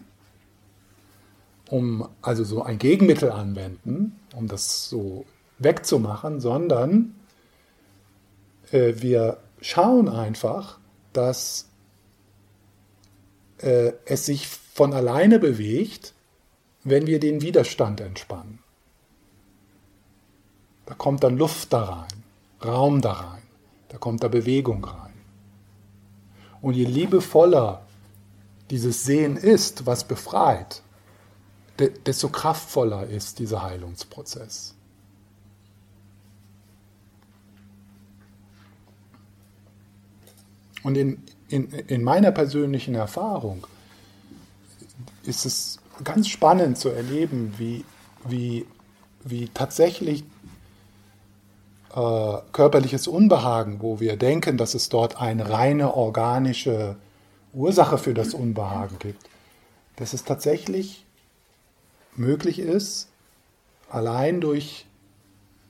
um 1.68 2.08
also 2.22 2.44
so 2.44 2.62
ein 2.62 2.78
Gegenmittel 2.78 3.30
anwenden, 3.30 4.16
um 4.34 4.46
das 4.46 4.88
so 4.88 5.24
wegzumachen, 5.58 6.40
sondern 6.40 7.14
äh, 8.72 8.94
wir 8.96 9.38
schauen 9.60 10.08
einfach, 10.08 10.78
dass 11.12 11.68
äh, 13.58 13.92
es 14.04 14.26
sich 14.26 14.46
von 14.46 14.92
alleine 14.92 15.38
bewegt, 15.38 16.14
wenn 16.84 17.06
wir 17.06 17.20
den 17.20 17.42
Widerstand 17.42 18.00
entspannen. 18.00 18.60
Da 20.86 20.94
kommt 20.94 21.22
dann 21.24 21.36
Luft 21.36 21.72
da 21.72 21.84
rein, 21.84 22.24
Raum 22.64 23.00
da 23.00 23.12
rein, 23.12 23.42
da 23.88 23.98
kommt 23.98 24.22
da 24.22 24.28
Bewegung 24.28 24.84
rein. 24.84 25.12
Und 26.62 26.74
je 26.74 26.84
liebevoller 26.84 27.82
dieses 28.70 29.04
Sehen 29.04 29.36
ist, 29.36 29.86
was 29.86 30.04
befreit, 30.04 30.82
desto 32.06 32.28
kraftvoller 32.28 33.06
ist 33.06 33.38
dieser 33.38 33.62
Heilungsprozess. 33.62 34.74
Und 40.88 40.96
in, 40.96 41.22
in, 41.50 41.68
in 41.70 42.02
meiner 42.02 42.32
persönlichen 42.32 42.94
Erfahrung 42.94 43.66
ist 45.22 45.44
es 45.44 45.80
ganz 46.02 46.28
spannend 46.28 46.78
zu 46.78 46.88
erleben, 46.88 47.52
wie, 47.58 47.84
wie, 48.26 48.64
wie 49.22 49.50
tatsächlich 49.52 50.24
äh, 51.94 52.36
körperliches 52.52 53.06
Unbehagen, 53.06 53.82
wo 53.82 54.00
wir 54.00 54.16
denken, 54.16 54.56
dass 54.56 54.72
es 54.72 54.88
dort 54.88 55.20
eine 55.20 55.50
reine 55.50 55.92
organische 55.92 56.96
Ursache 57.52 57.98
für 57.98 58.14
das 58.14 58.32
Unbehagen 58.32 58.98
gibt, 58.98 59.28
dass 59.96 60.14
es 60.14 60.24
tatsächlich 60.24 61.04
möglich 62.16 62.60
ist, 62.60 63.08
allein 63.90 64.40
durch 64.40 64.86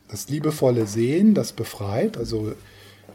das 0.06 0.28
liebevolle 0.28 0.87
Sehen, 0.87 1.34
das 1.34 1.52
befreit, 1.52 2.16
also 2.16 2.52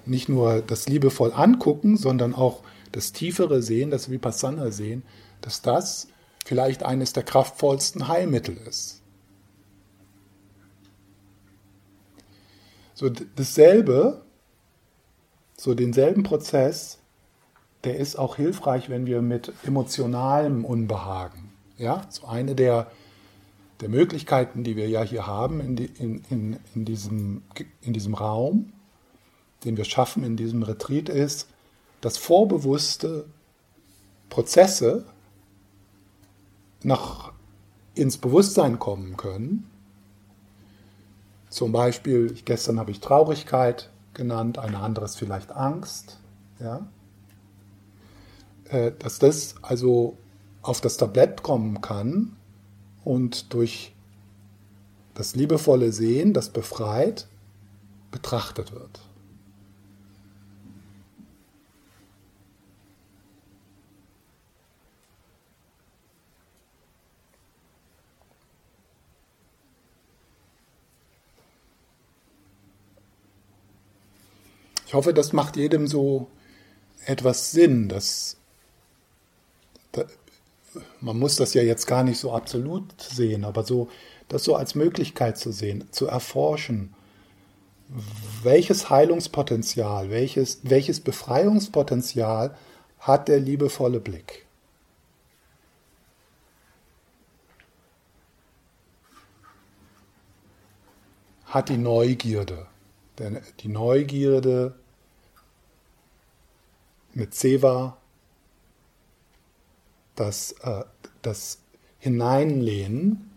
nicht 0.05 0.29
nur 0.29 0.62
das 0.62 0.88
liebevoll 0.88 1.33
angucken, 1.33 1.98
sondern 1.98 2.33
auch 2.33 2.63
das 2.91 3.12
tiefere 3.12 3.62
Sehen, 3.62 3.91
das 3.91 4.10
Vipassana 4.10 4.72
sehen, 4.72 5.03
dass 5.41 5.62
das 5.62 6.07
vielleicht 6.45 6.83
eines 6.83 7.13
der 7.13 7.24
kraftvollsten 7.24 8.07
Heilmittel 8.07 8.57
ist. 8.67 9.01
So 12.93 13.10
dasselbe, 13.10 14.22
so 15.57 15.74
denselben 15.74 16.24
Prozess, 16.24 17.00
der 17.83 17.98
ist 17.98 18.17
auch 18.17 18.36
hilfreich, 18.36 18.89
wenn 18.89 19.05
wir 19.05 19.22
mit 19.22 19.51
emotionalem 19.65 20.63
Unbehagen, 20.63 21.51
ja, 21.77 22.05
so 22.10 22.27
eine 22.27 22.55
der, 22.55 22.91
der 23.81 23.89
Möglichkeiten, 23.89 24.63
die 24.63 24.75
wir 24.75 24.88
ja 24.88 25.01
hier 25.01 25.27
haben 25.27 25.60
in, 25.60 25.75
die, 25.75 25.86
in, 25.86 26.24
in, 26.29 26.60
in, 26.75 26.86
diesem, 26.86 27.41
in 27.81 27.93
diesem 27.93 28.13
Raum, 28.13 28.72
den 29.63 29.77
wir 29.77 29.86
schaffen 29.86 30.24
in 30.24 30.38
diesem 30.38 30.63
Retreat, 30.63 31.10
ist, 31.10 31.48
dass 32.01 32.17
vorbewusste 32.17 33.25
Prozesse 34.29 35.05
noch 36.84 37.32
ins 37.96 38.17
Bewusstsein 38.17 38.79
kommen 38.79 39.15
können. 39.17 39.70
Zum 41.50 41.72
Beispiel, 41.72 42.34
gestern 42.46 42.79
habe 42.79 42.91
ich 42.91 43.00
Traurigkeit 43.00 43.90
genannt, 44.14 44.57
eine 44.57 44.79
andere 44.79 45.05
ist 45.05 45.18
vielleicht 45.18 45.51
Angst. 45.51 46.20
Ja? 46.59 46.88
Äh, 48.70 48.92
dass 48.98 49.20
das 49.20 49.55
also 49.61 50.18
auf 50.61 50.81
das 50.81 50.98
Tablett 50.98 51.44
kommen 51.44 51.81
kann 51.81 52.35
und 53.03 53.53
durch 53.53 53.94
das 55.14 55.35
liebevolle 55.35 55.92
Sehen, 55.92 56.33
das 56.33 56.50
befreit, 56.50 57.27
betrachtet 58.11 58.72
wird. 58.72 59.01
Ich 74.94 74.96
hoffe, 74.96 75.12
das 75.12 75.34
macht 75.34 75.56
jedem 75.56 75.88
so 75.88 76.27
etwas 77.08 77.50
Sinn. 77.50 77.90
Dass, 77.90 78.38
da, 79.92 80.03
man 81.01 81.18
muss 81.18 81.36
das 81.36 81.56
ja 81.56 81.64
jetzt 81.64 81.88
gar 81.88 82.03
nicht 82.03 82.20
so 82.20 82.32
absolut 82.32 83.01
sehen, 83.01 83.44
aber 83.44 83.64
so 83.64 83.90
das 84.27 84.44
so 84.44 84.56
als 84.56 84.75
Möglichkeit 84.75 85.40
zu 85.40 85.51
sehen, 85.51 85.88
zu 85.90 86.06
erforschen, 86.06 86.94
welches 88.44 88.92
Heilungspotenzial, 88.92 90.12
welches, 90.12 90.60
welches 90.62 91.00
Befreiungspotenzial 91.00 92.56
hat 93.00 93.29
der 93.29 93.40
liebevolle 93.40 94.00
Blick. 94.00 94.46
Hat 101.46 101.70
die 101.70 101.77
Neugierde. 101.77 102.68
Denn 103.18 103.42
die 103.62 103.70
Neugierde 103.70 104.75
mit 107.14 107.34
Seva, 107.34 107.98
das, 110.16 110.54
äh, 110.64 110.84
das 111.22 111.60
Hineinlehnen, 112.00 113.32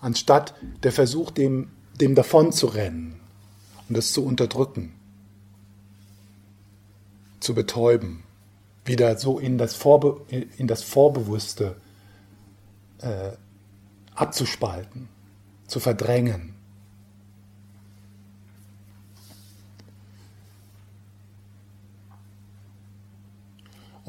anstatt 0.00 0.54
der 0.82 0.92
Versuch, 0.92 1.30
dem, 1.30 1.70
dem 2.00 2.14
davon 2.14 2.52
zu 2.52 2.66
rennen 2.66 3.20
und 3.88 3.96
das 3.96 4.12
zu 4.12 4.24
unterdrücken, 4.24 4.94
zu 7.40 7.54
betäuben, 7.54 8.22
wieder 8.84 9.18
so 9.18 9.38
in 9.38 9.58
das, 9.58 9.74
Vorbe 9.74 10.24
in 10.30 10.66
das 10.66 10.82
Vorbewusste 10.82 11.76
äh, 12.98 13.32
abzuspalten, 14.14 15.08
zu 15.66 15.80
verdrängen. 15.80 16.54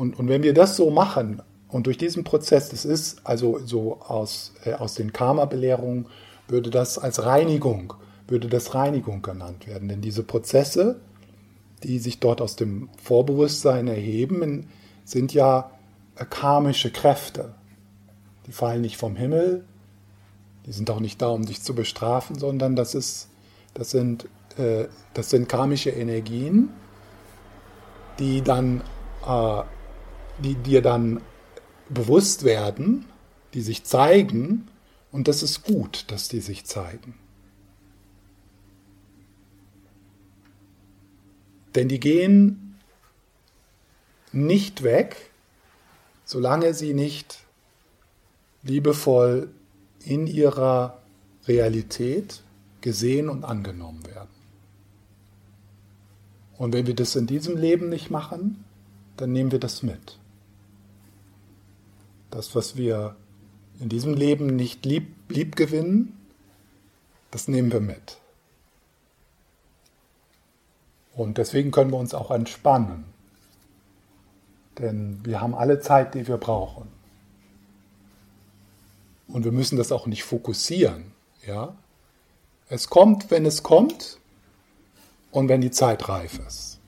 Und, 0.02 0.18
und 0.18 0.30
wenn 0.30 0.42
wir 0.42 0.56
das 0.56 0.78
so 0.78 0.90
machen 0.90 1.44
und 1.68 1.86
durch 1.86 2.00
diesen 2.00 2.24
Prozess, 2.24 2.70
das 2.70 2.86
ist 2.86 3.22
also 3.24 3.60
so 3.64 4.00
aus, 4.02 4.52
äh, 4.66 4.74
aus 4.74 4.96
den 4.96 5.14
Karma-Belehrungen, 5.14 6.08
würde 6.48 6.72
das 6.72 6.98
als 6.98 7.24
Reinigung, 7.24 7.94
würde 8.28 8.48
das 8.48 8.74
Reinigung 8.74 9.22
genannt 9.22 9.68
werden. 9.68 9.90
Denn 9.90 10.02
diese 10.02 10.24
Prozesse, 10.24 11.00
die 11.84 12.00
sich 12.00 12.20
dort 12.20 12.42
aus 12.42 12.56
dem 12.56 12.90
Vorbewusstsein 13.00 13.88
erheben, 13.88 14.70
sind 15.06 15.36
ja 15.36 15.70
äh, 16.16 16.26
karmische 16.26 16.90
Kräfte. 16.90 17.54
Die 18.48 18.54
fallen 18.54 18.82
nicht 18.82 18.98
vom 18.98 19.16
Himmel, 19.16 19.66
die 20.66 20.72
sind 20.72 20.90
auch 20.90 21.00
nicht 21.00 21.22
da, 21.22 21.28
um 21.28 21.46
dich 21.46 21.62
zu 21.62 21.76
bestrafen, 21.76 22.40
sondern 22.40 22.76
das, 22.76 22.96
ist, 22.96 23.30
das, 23.76 23.92
sind, 23.92 24.28
äh, 24.58 24.86
das 25.14 25.30
sind 25.30 25.48
karmische 25.48 25.92
Energien, 25.92 26.70
die 28.18 28.42
dann 28.42 28.82
äh, 29.28 29.62
die 30.44 30.56
dir 30.56 30.82
dann 30.82 31.22
bewusst 31.90 32.44
werden, 32.44 33.06
die 33.54 33.62
sich 33.62 33.84
zeigen, 33.84 34.68
und 35.12 35.28
das 35.28 35.44
ist 35.44 35.64
gut, 35.64 36.06
dass 36.08 36.30
die 36.30 36.40
sich 36.40 36.66
zeigen. 36.66 37.16
Denn 41.76 41.90
die 41.90 42.00
gehen 42.00 42.80
nicht 44.32 44.84
weg, 44.84 45.32
solange 46.24 46.74
sie 46.74 46.94
nicht 46.94 47.40
liebevoll 48.64 49.50
in 50.04 50.28
ihrer 50.28 51.02
Realität 51.48 52.44
gesehen 52.82 53.30
und 53.30 53.44
angenommen 53.44 54.06
werden. 54.06 54.30
Und 56.58 56.74
wenn 56.74 56.88
wir 56.88 56.96
das 56.96 57.16
in 57.16 57.28
diesem 57.28 57.58
Leben 57.58 57.90
nicht 57.90 58.12
machen, 58.12 58.64
dann 59.18 59.32
nehmen 59.32 59.52
wir 59.52 59.60
das 59.60 59.84
mit. 59.84 60.20
Das, 62.32 62.56
was 62.56 62.76
wir 62.76 63.16
in 63.80 63.90
diesem 63.90 64.14
Leben 64.14 64.56
nicht 64.56 64.86
lieb, 64.86 65.14
lieb 65.30 65.56
gewinnen, 65.56 66.18
das 67.30 67.48
nehmen 67.48 67.72
wir 67.72 67.82
mit. 67.82 68.18
Und 71.14 71.38
deswegen 71.38 71.72
können 71.72 71.92
wir 71.92 71.98
uns 71.98 72.14
auch 72.14 72.32
entspannen. 72.32 73.06
Denn 74.78 75.20
wir 75.24 75.42
haben 75.42 75.54
alle 75.54 75.80
Zeit, 75.82 76.16
die 76.16 76.28
wir 76.28 76.38
brauchen. 76.38 76.88
Und 79.28 79.44
wir 79.44 79.52
müssen 79.52 79.78
das 79.78 79.92
auch 79.92 80.08
nicht 80.08 80.24
fokussieren. 80.24 81.12
Ja? 81.46 81.76
Es 82.70 82.90
kommt, 82.90 83.32
wenn 83.32 83.46
es 83.46 83.64
kommt 83.64 84.20
und 85.32 85.50
wenn 85.50 85.62
die 85.62 85.72
Zeit 85.72 86.08
reif 86.08 86.40
ist. 86.48 86.81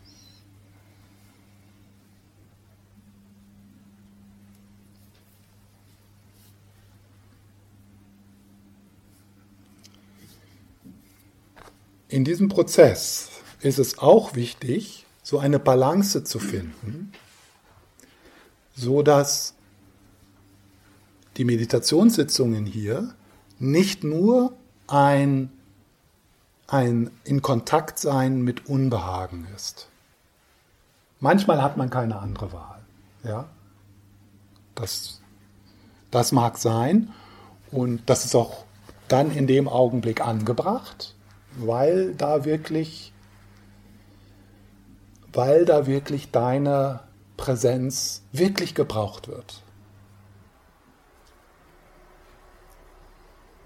In 12.14 12.24
diesem 12.24 12.48
Prozess 12.48 13.32
ist 13.62 13.80
es 13.80 13.98
auch 13.98 14.36
wichtig, 14.36 15.08
so 15.24 15.40
eine 15.40 15.58
Balance 15.58 16.24
zu 16.24 16.38
finden, 16.38 17.12
so 18.76 19.02
dass 19.02 19.56
die 21.38 21.44
Meditationssitzungen 21.44 22.68
hier 22.68 23.16
nicht 23.58 24.04
nur 24.04 24.54
ein, 24.86 25.52
ein 26.68 27.10
in 27.24 27.42
Kontakt 27.42 27.98
sein 27.98 28.44
mit 28.44 28.68
Unbehagen 28.68 29.48
ist. 29.56 29.88
Manchmal 31.20 31.64
hat 31.64 31.78
man 31.78 31.90
keine 31.90 32.20
andere 32.20 32.54
Wahl. 32.54 32.82
Ja? 33.24 33.50
Das, 34.76 35.20
das 36.12 36.32
mag 36.32 36.60
sein 36.60 37.12
und 37.72 38.04
das 38.06 38.24
ist 38.24 38.36
auch 38.36 38.66
dann 39.08 39.32
in 39.32 39.48
dem 39.48 39.68
Augenblick 39.68 40.22
angebracht, 40.22 41.16
weil 41.58 42.14
da 42.16 42.46
wirklich, 42.46 43.14
weil 45.32 45.66
da 45.66 45.88
wirklich 45.88 46.32
deine 46.32 47.02
Präsenz 47.38 48.24
wirklich 48.32 48.76
gebraucht 48.76 49.28
wird. 49.28 49.64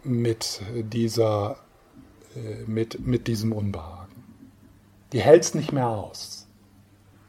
mit 0.07 0.61
dieser, 0.73 1.57
äh, 2.35 2.63
mit, 2.65 3.05
mit 3.05 3.27
diesem 3.27 3.51
Unbehagen. 3.51 4.23
Die 5.11 5.21
hält 5.21 5.43
es 5.43 5.53
nicht 5.53 5.71
mehr 5.71 5.89
aus. 5.89 6.47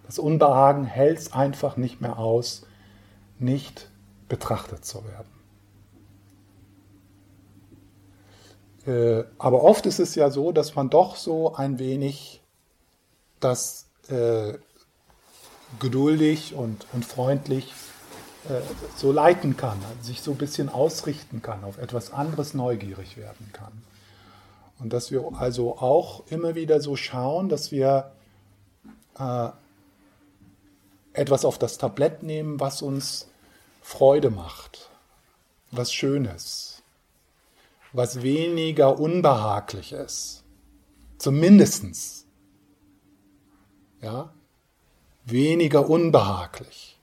Das 0.07 0.19
Unbehagen 0.19 0.85
hält 0.85 1.19
es 1.19 1.33
einfach 1.33 1.77
nicht 1.77 2.01
mehr 2.01 2.19
aus, 2.19 2.67
nicht 3.39 3.91
betrachtet 4.29 4.85
zu 4.85 5.05
werden. 5.05 5.29
Äh, 8.89 9.25
aber 9.37 9.63
oft 9.63 9.85
ist 9.87 9.99
es 10.01 10.15
ja 10.15 10.31
so, 10.31 10.51
dass 10.51 10.75
man 10.75 10.89
doch 10.89 11.17
so 11.17 11.55
ein 11.55 11.79
wenig 11.79 12.41
das 13.39 13.87
äh, 14.09 14.55
geduldig 15.79 16.55
und, 16.55 16.87
und 16.95 17.05
freundlich 17.05 17.73
äh, 18.49 18.61
so 18.97 19.13
leiten 19.13 19.57
kann, 19.59 19.79
sich 20.01 20.23
so 20.23 20.31
ein 20.31 20.39
bisschen 20.39 20.71
ausrichten 20.71 21.43
kann, 21.43 21.65
auf 21.65 21.77
etwas 21.77 22.13
anderes 22.13 22.55
neugierig 22.55 23.19
werden 23.19 23.51
kann. 23.53 23.83
Und 24.79 24.93
dass 24.93 25.11
wir 25.11 25.23
also 25.39 25.77
auch 25.79 26.23
immer 26.29 26.55
wieder 26.55 26.81
so 26.81 26.97
schauen, 26.97 27.51
dass 27.51 27.71
wir 27.71 28.11
äh, 29.19 29.49
etwas 31.13 31.45
auf 31.45 31.59
das 31.59 31.77
Tablett 31.77 32.23
nehmen, 32.23 32.59
was 32.59 32.81
uns 32.81 33.27
Freude 33.83 34.31
macht, 34.31 34.89
was 35.73 35.93
Schönes, 35.93 36.68
was 37.93 38.23
weniger 38.23 38.99
unbehaglich 38.99 39.93
ist. 39.93 40.45
Zumindestens. 41.19 42.27
Ja? 44.01 44.33
Weniger 45.25 45.89
unbehaglich. 45.89 46.99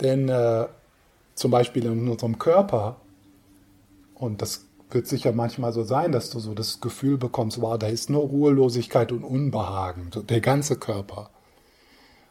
Denn 0.00 0.28
äh, 0.28 0.66
zum 1.34 1.50
Beispiel 1.50 1.84
in 1.86 2.08
unserem 2.08 2.38
Körper, 2.38 2.96
und 4.14 4.42
das 4.42 4.66
wird 4.90 5.06
sicher 5.06 5.32
manchmal 5.32 5.72
so 5.72 5.84
sein, 5.84 6.12
dass 6.12 6.30
du 6.30 6.40
so 6.40 6.54
das 6.54 6.80
Gefühl 6.80 7.16
bekommst, 7.16 7.60
wow, 7.60 7.78
da 7.78 7.86
ist 7.86 8.10
nur 8.10 8.22
Ruhelosigkeit 8.22 9.12
und 9.12 9.24
Unbehagen, 9.24 10.10
so 10.12 10.22
der 10.22 10.40
ganze 10.40 10.76
Körper. 10.76 11.30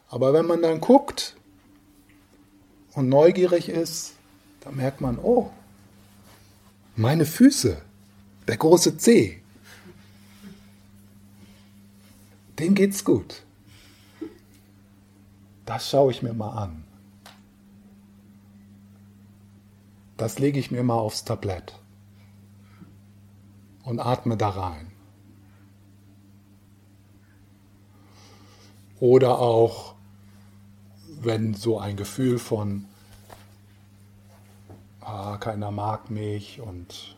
Aber 0.10 0.34
wenn 0.34 0.45
man 0.45 0.62
dann 0.62 0.82
guckt 0.82 1.36
und 2.93 3.10
neugierig 3.10 3.69
ist, 3.69 4.13
dann 4.62 4.76
merkt 4.76 5.02
man, 5.02 5.17
oh, 5.19 5.52
meine 6.95 7.26
Füße, 7.26 7.82
der 8.48 8.58
große 8.58 8.98
Zeh, 8.98 9.41
dem 12.60 12.76
geht's 12.76 13.06
gut. 13.06 13.43
Das 15.65 15.89
schaue 15.89 16.12
ich 16.12 16.22
mir 16.22 16.34
mal 16.34 16.52
an. 16.52 16.84
das 20.19 20.38
lege 20.38 20.60
ich 20.60 20.69
mir 20.69 20.84
mal 20.84 20.98
aufs 20.98 21.24
Tablett 21.24 21.80
und 23.84 24.00
atme 24.00 24.36
da 24.36 24.50
rein. 24.50 24.91
Oder 29.00 29.39
auch, 29.39 29.95
wenn 31.22 31.54
so 31.54 31.80
ein 31.80 31.95
Gefühl 31.95 32.38
von, 32.38 32.86
ah, 35.10 35.38
keiner 35.38 35.72
mag 35.72 36.10
mich 36.10 36.62
und 36.62 37.15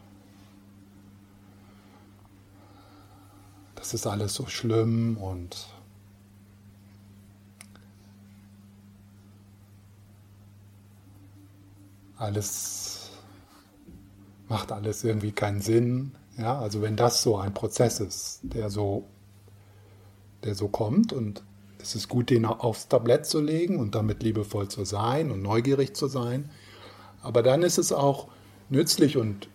das 3.75 3.93
ist 3.93 4.07
alles 4.07 4.33
so 4.33 4.47
schlimm 4.47 5.17
und 5.17 5.67
alles 12.17 13.11
macht 14.47 14.71
alles 14.71 15.03
irgendwie 15.03 15.31
keinen 15.31 15.61
Sinn. 15.61 16.11
Ja, 16.37 16.59
also 16.59 16.81
wenn 16.81 16.95
das 16.95 17.23
so 17.23 17.37
ein 17.37 17.53
Prozess 17.53 17.99
ist, 17.99 18.39
der 18.43 18.69
so, 18.69 19.07
der 20.43 20.55
so 20.55 20.67
kommt 20.67 21.13
und 21.13 21.43
es 21.81 21.95
ist 21.95 22.09
gut, 22.09 22.29
den 22.29 22.45
aufs 22.45 22.87
Tablett 22.87 23.25
zu 23.25 23.41
legen 23.41 23.79
und 23.79 23.95
damit 23.95 24.23
liebevoll 24.23 24.67
zu 24.67 24.85
sein 24.85 25.31
und 25.31 25.41
neugierig 25.41 25.95
zu 25.95 26.07
sein. 26.07 26.49
Aber 27.21 27.43
dann 27.43 27.63
ist 27.63 27.77
es 27.77 27.91
auch 27.91 28.27
nützlich 28.69 29.17
und 29.17 29.47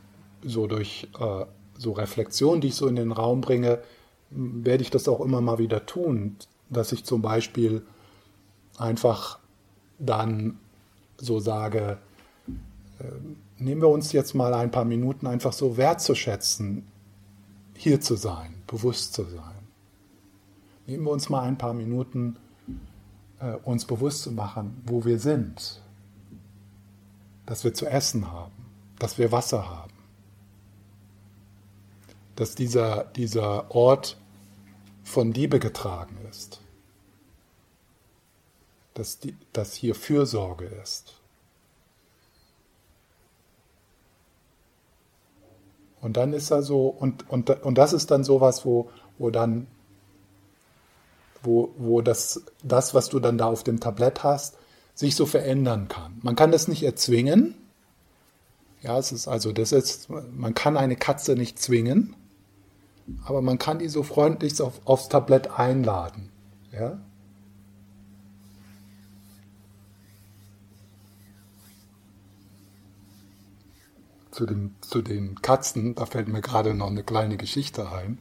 so 0.43 0.67
durch 0.67 1.09
äh, 1.19 1.45
so 1.79 1.93
Reflexion, 1.93 2.61
die 2.61 2.69
ich 2.69 2.75
so 2.75 2.87
in 2.87 2.97
den 2.97 3.13
Raum 3.13 3.41
bringe, 3.41 3.81
werde 4.31 4.83
ich 4.83 4.91
das 4.91 5.09
auch 5.09 5.21
immer 5.21 5.41
mal 5.41 5.59
wieder 5.59 5.87
tun, 5.87 6.37
dass 6.69 6.93
ich 6.93 7.05
zum 7.05 7.23
Beispiel 7.23 7.83
einfach 8.79 9.39
dann 9.99 10.59
so 11.19 11.39
sage, 11.39 11.99
ähm, 13.01 13.37
nehmen 13.59 13.81
wir 13.81 13.89
uns 13.89 14.13
jetzt 14.13 14.35
mal 14.35 14.53
ein 14.55 14.71
paar 14.71 14.85
Minuten 14.85 15.27
einfach 15.27 15.53
so 15.53 15.77
wertzuschätzen, 15.77 16.87
hier 17.75 18.01
zu 18.01 18.17
sein, 18.17 18.55
bewusst 18.67 19.15
zu 19.15 19.25
sein. 19.25 19.55
Nehmen 20.87 21.05
wir 21.05 21.11
uns 21.11 21.29
mal 21.29 21.43
ein 21.43 21.59
paar 21.59 21.75
Minuten, 21.75 22.37
äh, 23.41 23.55
uns 23.65 23.85
bewusst 23.85 24.23
zu 24.23 24.33
machen, 24.33 24.83
wo 24.87 25.05
wir 25.05 25.19
sind, 25.19 25.83
dass 27.47 27.63
wir 27.65 27.73
zu 27.73 27.87
essen 27.87 28.31
haben, 28.31 28.53
dass 28.99 29.19
wir 29.19 29.33
Wasser 29.33 29.69
haben, 29.69 29.93
dass 32.35 32.55
dieser, 32.55 33.05
dieser 33.05 33.71
Ort 33.75 34.19
von 35.05 35.33
Liebe 35.33 35.59
getragen 35.59 36.19
ist, 36.29 36.61
dass, 38.95 39.21
die, 39.21 39.37
dass 39.53 39.75
hier 39.75 39.95
Fürsorge 39.95 40.67
ist. 40.67 41.15
Und 46.01 46.17
dann 46.17 46.33
ist 46.33 46.51
er 46.51 46.63
so, 46.63 46.89
und, 46.89 47.29
und, 47.31 47.51
und 47.51 47.79
das 47.79 47.93
ist 47.93 48.11
dann 48.11 48.23
sowas, 48.25 48.65
wo, 48.65 48.91
wo 49.19 49.31
dann, 49.31 49.67
wo, 51.43 51.73
wo 51.79 52.01
das, 52.01 52.43
das, 52.63 52.95
was 52.95 53.09
du 53.09 53.19
dann 53.19 53.39
da 53.39 53.47
auf 53.47 53.65
dem 53.65 53.81
Tablett 53.81 54.23
hast, 54.23 54.57
sich 54.97 55.15
so 55.15 55.27
verändern 55.27 55.89
kann. 55.89 56.19
Man 56.23 56.35
kann 56.35 56.51
das 56.51 56.67
nicht 56.67 56.83
erzwingen. 56.83 57.55
Ja, 58.83 58.99
es 58.99 59.13
ist 59.13 59.29
also, 59.29 59.53
das 59.53 59.71
ist, 59.71 60.09
man 60.11 60.55
kann 60.55 60.77
eine 60.77 60.97
Katze 60.97 61.35
nicht 61.35 61.61
zwingen, 61.61 62.17
aber 63.25 63.43
man 63.43 63.59
kann 63.59 63.79
die 63.79 63.89
so 63.89 64.03
freundlich 64.03 64.61
auf, 64.61 64.81
aufs 64.85 65.09
Tablett 65.09 65.51
einladen. 65.51 66.31
Ja? 66.73 66.99
zu 74.31 74.45
den, 74.45 74.75
zu 74.83 75.01
den 75.01 75.41
Katzen, 75.41 75.95
da 75.95 76.05
fällt 76.05 76.29
mir 76.29 76.43
gerade 76.43 76.75
noch 76.75 76.89
eine 76.89 77.03
kleine 77.03 77.39
Geschichte 77.39 77.91
ein. 77.91 78.19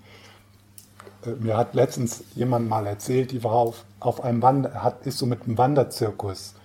Äh, 1.25 1.31
mir 1.31 1.57
hat 1.57 1.75
letztens 1.75 2.23
jemand 2.35 2.69
mal 2.69 2.87
erzählt, 2.87 3.31
die 3.31 3.43
war 3.43 3.51
auf, 3.51 3.83
auf 3.99 4.23
einem 4.23 4.41
Wander, 4.41 4.81
hat, 4.81 5.05
ist 5.05 5.17
so 5.17 5.25
mit 5.25 5.43
einem 5.43 5.57
Wanderzirkus 5.57 6.55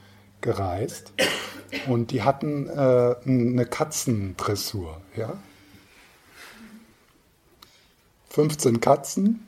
gereist 0.40 1.12
und 1.86 2.10
die 2.10 2.22
hatten 2.22 2.68
äh, 2.68 3.16
eine 3.24 3.66
Katzendressur. 3.66 5.00
Ja? 5.16 5.34
15 8.30 8.80
Katzen 8.80 9.46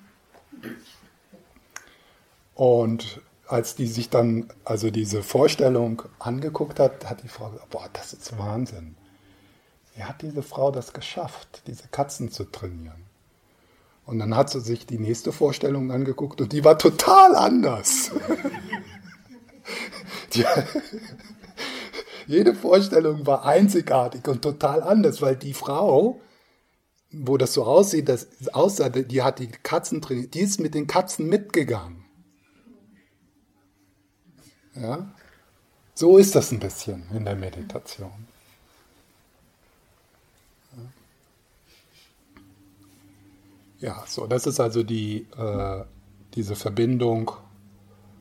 und 2.55 3.20
als 3.46 3.74
die 3.74 3.87
sich 3.87 4.09
dann, 4.09 4.48
also 4.64 4.90
diese 4.90 5.22
Vorstellung 5.22 6.02
angeguckt 6.18 6.81
hat, 6.81 7.09
hat 7.09 7.22
die 7.22 7.28
Frau 7.28 7.50
gesagt, 7.50 7.70
boah, 7.70 7.88
das 7.92 8.12
ist 8.12 8.38
Wahnsinn. 8.38 8.96
Wie 9.94 10.05
hat 10.05 10.22
diese 10.22 10.42
Frau 10.42 10.70
das 10.70 10.94
geschafft, 10.94 11.62
diese 11.66 11.87
Katzen 11.88 12.31
zu 12.31 12.44
trainieren? 12.44 13.05
Und 14.07 14.18
dann 14.18 14.35
hat 14.35 14.50
sie 14.50 14.61
sich 14.61 14.87
die 14.87 14.98
nächste 14.98 15.33
Vorstellung 15.33 15.92
angeguckt 15.92 16.40
und 16.40 16.52
die 16.52 16.64
war 16.64 16.78
total 16.78 17.37
anders. 17.37 18.11
die, 20.34 20.44
jede 22.26 22.54
Vorstellung 22.54 23.26
war 23.26 23.44
einzigartig 23.44 24.26
und 24.28 24.42
total 24.42 24.82
anders, 24.82 25.22
weil 25.22 25.36
die 25.36 25.54
Frau, 25.54 26.20
wo 27.10 27.36
das 27.36 27.54
so 27.54 27.64
aussieht, 27.64 28.08
das 28.08 28.28
aussah, 28.52 28.88
die 28.88 29.22
hat 29.22 29.38
die 29.38 29.48
Katzen 29.48 30.00
trainiert, 30.00 30.34
die 30.34 30.40
ist 30.40 30.60
mit 30.60 30.74
den 30.74 30.86
Katzen 30.86 31.28
mitgegangen. 31.28 32.04
Ja? 34.74 35.12
So 35.94 36.16
ist 36.18 36.34
das 36.34 36.52
ein 36.52 36.58
bisschen 36.60 37.04
in 37.14 37.24
der 37.24 37.36
Meditation. 37.36 38.26
Ja, 43.78 44.04
so, 44.06 44.28
das 44.28 44.46
ist 44.46 44.60
also 44.60 44.84
die, 44.84 45.26
äh, 45.36 45.84
diese 46.34 46.54
Verbindung 46.54 47.32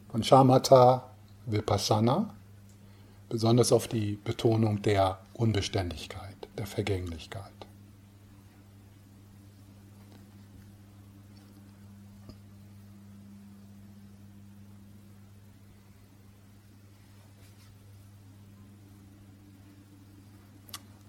von 0.10 0.24
Shamatha, 0.24 1.11
Vipassana, 1.52 2.34
besonders 3.30 3.72
auf 3.72 3.88
die 3.88 4.18
Betonung 4.24 4.82
der 4.82 5.20
Unbeständigkeit, 5.34 6.36
der 6.58 6.66
Vergänglichkeit. 6.66 7.52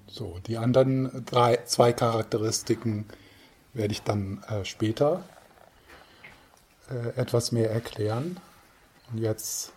So, 0.06 0.38
die 0.46 0.58
anderen 0.58 1.24
drei, 1.24 1.56
zwei 1.64 1.94
Charakteristiken 1.94 3.06
werde 3.72 3.92
ich 3.92 4.02
dann 4.02 4.42
äh, 4.42 4.62
später 4.64 5.24
äh, 6.90 7.18
etwas 7.18 7.50
mehr 7.50 7.70
erklären. 7.70 8.38
Und 9.10 9.18
jetzt 9.18 9.72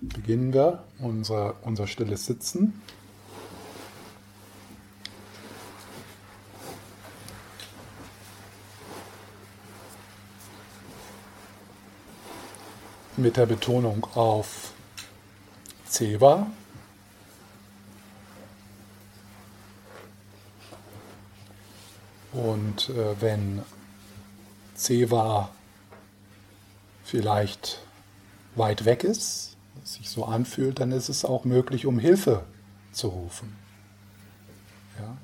beginnen 0.00 0.52
wir 0.52 0.84
unser, 0.98 1.54
unser 1.62 1.86
stilles 1.86 2.26
Sitzen. 2.26 2.80
Mit 13.16 13.36
der 13.36 13.46
Betonung 13.46 14.06
auf 14.14 14.72
Ceva, 15.86 16.46
Und 22.32 22.88
äh, 22.90 23.20
wenn 23.20 23.62
Ceva 24.74 25.50
vielleicht 27.04 27.80
weit 28.54 28.84
weg 28.84 29.04
ist, 29.04 29.49
sich 29.84 30.08
so 30.08 30.24
anfühlt, 30.24 30.80
dann 30.80 30.92
ist 30.92 31.08
es 31.08 31.24
auch 31.24 31.44
möglich, 31.44 31.86
um 31.86 31.98
Hilfe 31.98 32.44
zu 32.92 33.08
rufen. 33.08 33.56
Ja? 34.98 35.16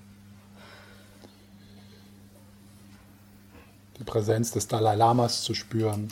Die 3.98 4.04
Präsenz 4.04 4.50
des 4.50 4.68
Dalai 4.68 4.94
Lamas 4.94 5.42
zu 5.42 5.54
spüren. 5.54 6.08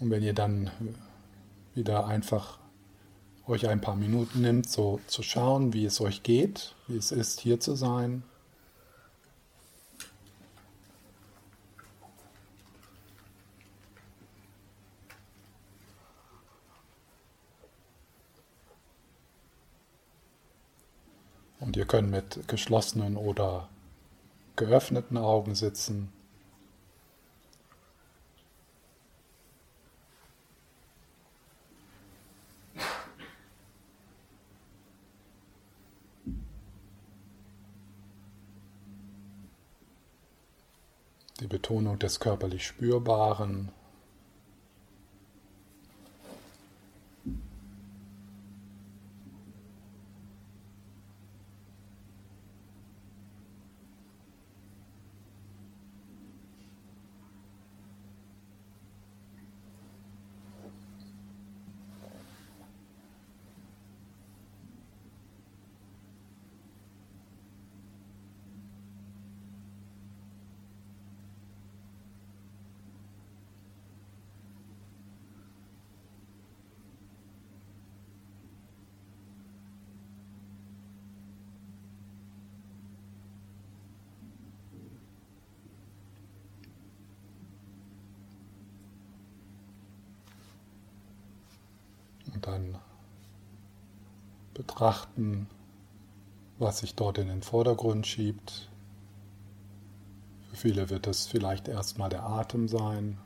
Und 0.00 0.10
wenn 0.10 0.22
ihr 0.22 0.34
dann 0.34 0.70
wieder 1.74 2.06
einfach 2.06 2.58
euch 3.46 3.68
ein 3.68 3.80
paar 3.80 3.96
Minuten 3.96 4.40
nimmt, 4.40 4.68
so 4.68 5.00
zu 5.06 5.22
schauen, 5.22 5.72
wie 5.72 5.84
es 5.84 6.00
euch 6.00 6.22
geht, 6.22 6.74
wie 6.88 6.96
es 6.96 7.12
ist, 7.12 7.40
hier 7.40 7.60
zu 7.60 7.74
sein. 7.74 8.22
Und 21.74 21.78
ihr 21.78 21.86
könnt 21.86 22.08
mit 22.08 22.46
geschlossenen 22.46 23.16
oder 23.16 23.68
geöffneten 24.54 25.16
Augen 25.16 25.56
sitzen. 25.56 26.12
die 41.40 41.48
Betonung 41.48 41.98
des 41.98 42.20
körperlich 42.20 42.64
Spürbaren. 42.64 43.72
dann 92.46 92.78
betrachten, 94.84 95.46
was 96.58 96.80
sich 96.80 96.94
dort 96.94 97.16
in 97.16 97.28
den 97.28 97.42
Vordergrund 97.42 98.06
schiebt. 98.06 98.68
Für 100.50 100.56
viele 100.56 100.90
wird 100.90 101.06
es 101.06 101.26
vielleicht 101.26 101.68
erstmal 101.68 102.10
der 102.10 102.24
Atem 102.24 102.68
sein. 102.68 103.18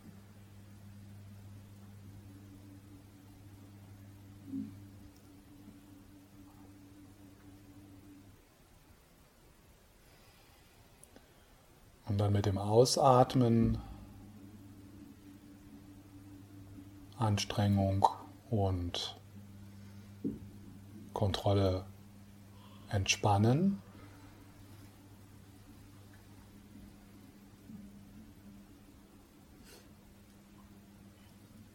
Und 12.06 12.18
dann 12.18 12.32
mit 12.32 12.46
dem 12.46 12.56
Ausatmen 12.56 13.78
Anstrengung 17.18 18.06
und 18.48 19.17
Kontrolle 21.18 21.84
entspannen. 22.90 23.82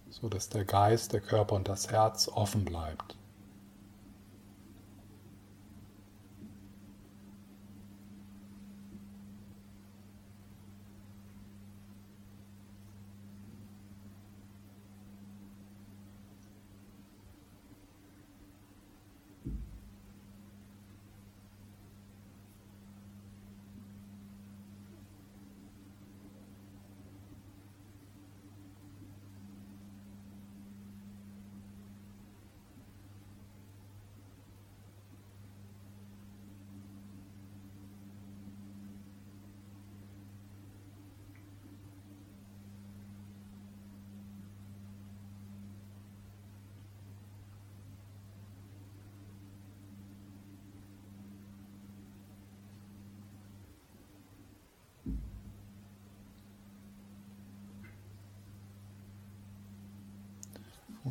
so 0.09 0.29
dass 0.29 0.47
der 0.47 0.63
Geist, 0.63 1.11
der 1.11 1.19
Körper 1.19 1.55
und 1.55 1.67
das 1.67 1.91
Herz 1.91 2.29
offen 2.29 2.63
bleibt. 2.63 3.17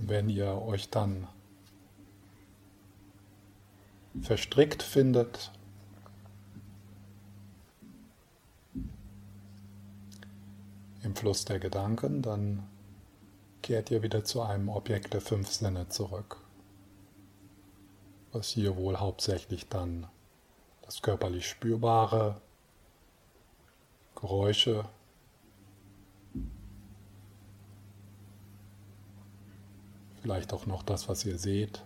Wenn 0.05 0.29
ihr 0.29 0.61
euch 0.62 0.91
dann 0.91 1.29
verstrickt 4.21 4.83
findet, 4.83 5.53
im 11.03 11.17
Fluss 11.17 11.45
der 11.45 11.59
Gedanken, 11.59 12.23
dann 12.23 12.69
kehrt 13.62 13.91
ihr 13.91 14.03
wieder 14.03 14.25
zu 14.25 14.43
einem 14.43 14.69
Objekt 14.69 15.15
der 15.15 15.21
fünf 15.21 15.49
Sinne 15.51 15.88
zurück, 15.88 16.38
was 18.33 18.49
hier 18.49 18.77
wohl 18.77 18.99
hauptsächlich 18.99 19.69
dann 19.69 20.09
das 20.83 21.01
körperlich 21.01 21.49
Spürbare, 21.49 22.41
Geräusche, 24.17 24.85
vielleicht 30.23 30.53
auch 30.53 30.67
noch 30.67 30.83
das, 30.83 31.09
was 31.09 31.25
ihr 31.25 31.37
seht, 31.37 31.83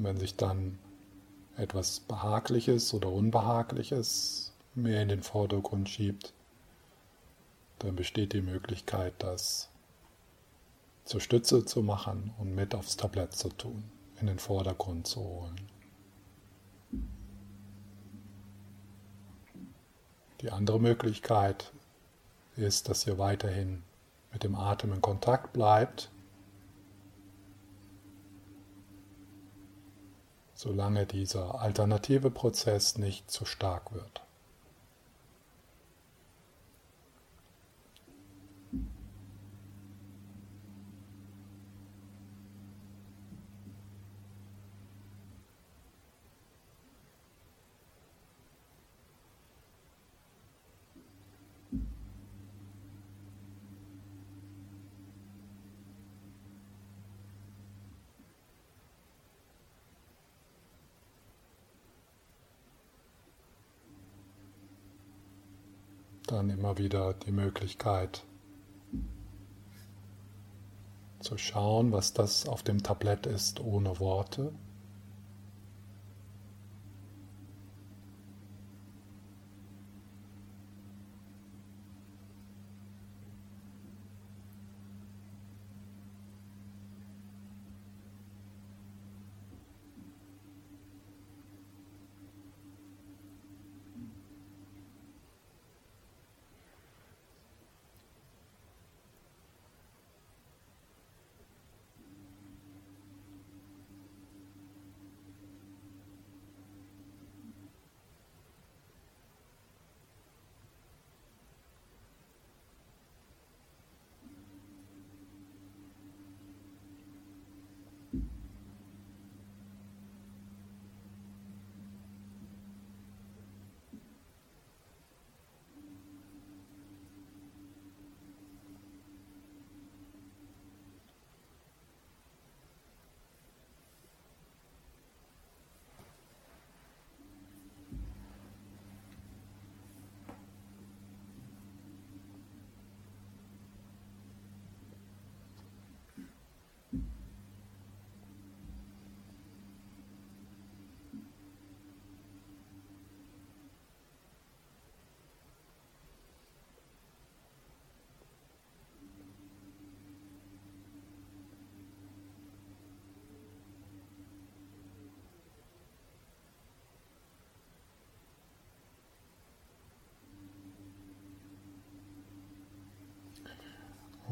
Und 0.00 0.06
wenn 0.06 0.16
sich 0.16 0.34
dann 0.34 0.78
etwas 1.58 2.00
Behagliches 2.00 2.94
oder 2.94 3.10
Unbehagliches 3.12 4.50
mehr 4.74 5.02
in 5.02 5.10
den 5.10 5.22
Vordergrund 5.22 5.90
schiebt, 5.90 6.32
dann 7.80 7.96
besteht 7.96 8.32
die 8.32 8.40
Möglichkeit, 8.40 9.12
das 9.18 9.68
zur 11.04 11.20
Stütze 11.20 11.66
zu 11.66 11.82
machen 11.82 12.32
und 12.38 12.54
mit 12.54 12.74
aufs 12.74 12.96
Tablett 12.96 13.34
zu 13.34 13.50
tun, 13.50 13.84
in 14.22 14.26
den 14.26 14.38
Vordergrund 14.38 15.06
zu 15.06 15.20
holen. 15.20 15.60
Die 20.40 20.50
andere 20.50 20.80
Möglichkeit 20.80 21.72
ist, 22.56 22.88
dass 22.88 23.06
ihr 23.06 23.18
weiterhin 23.18 23.82
mit 24.32 24.44
dem 24.44 24.54
Atem 24.54 24.94
in 24.94 25.02
Kontakt 25.02 25.52
bleibt 25.52 26.10
solange 30.60 31.06
dieser 31.06 31.62
alternative 31.62 32.30
Prozess 32.30 32.98
nicht 32.98 33.30
zu 33.30 33.46
stark 33.46 33.94
wird. 33.94 34.20
Dann 66.40 66.48
immer 66.48 66.78
wieder 66.78 67.12
die 67.12 67.32
Möglichkeit 67.32 68.24
zu 71.20 71.36
schauen, 71.36 71.92
was 71.92 72.14
das 72.14 72.48
auf 72.48 72.62
dem 72.62 72.82
Tablett 72.82 73.26
ist 73.26 73.60
ohne 73.60 74.00
Worte. 74.00 74.54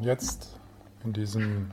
Jetzt 0.01 0.57
in 1.03 1.11
diesem 1.11 1.71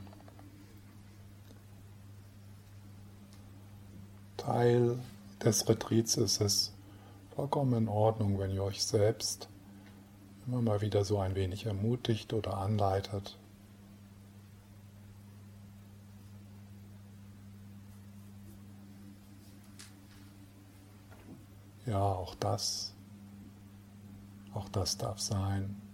Teil 4.35 4.99
des 5.41 5.69
Retreats 5.69 6.17
ist 6.17 6.41
es 6.41 6.73
vollkommen 7.33 7.83
in 7.83 7.87
Ordnung, 7.87 8.37
wenn 8.37 8.51
ihr 8.51 8.63
euch 8.63 8.83
selbst 8.83 9.47
immer 10.45 10.61
mal 10.61 10.81
wieder 10.81 11.05
so 11.05 11.19
ein 11.19 11.35
wenig 11.35 11.67
ermutigt 11.67 12.33
oder 12.33 12.57
anleitet. 12.57 13.37
Ja, 21.85 22.01
auch 22.01 22.35
das, 22.35 22.93
auch 24.53 24.67
das 24.67 24.97
darf 24.97 25.19
sein. 25.19 25.86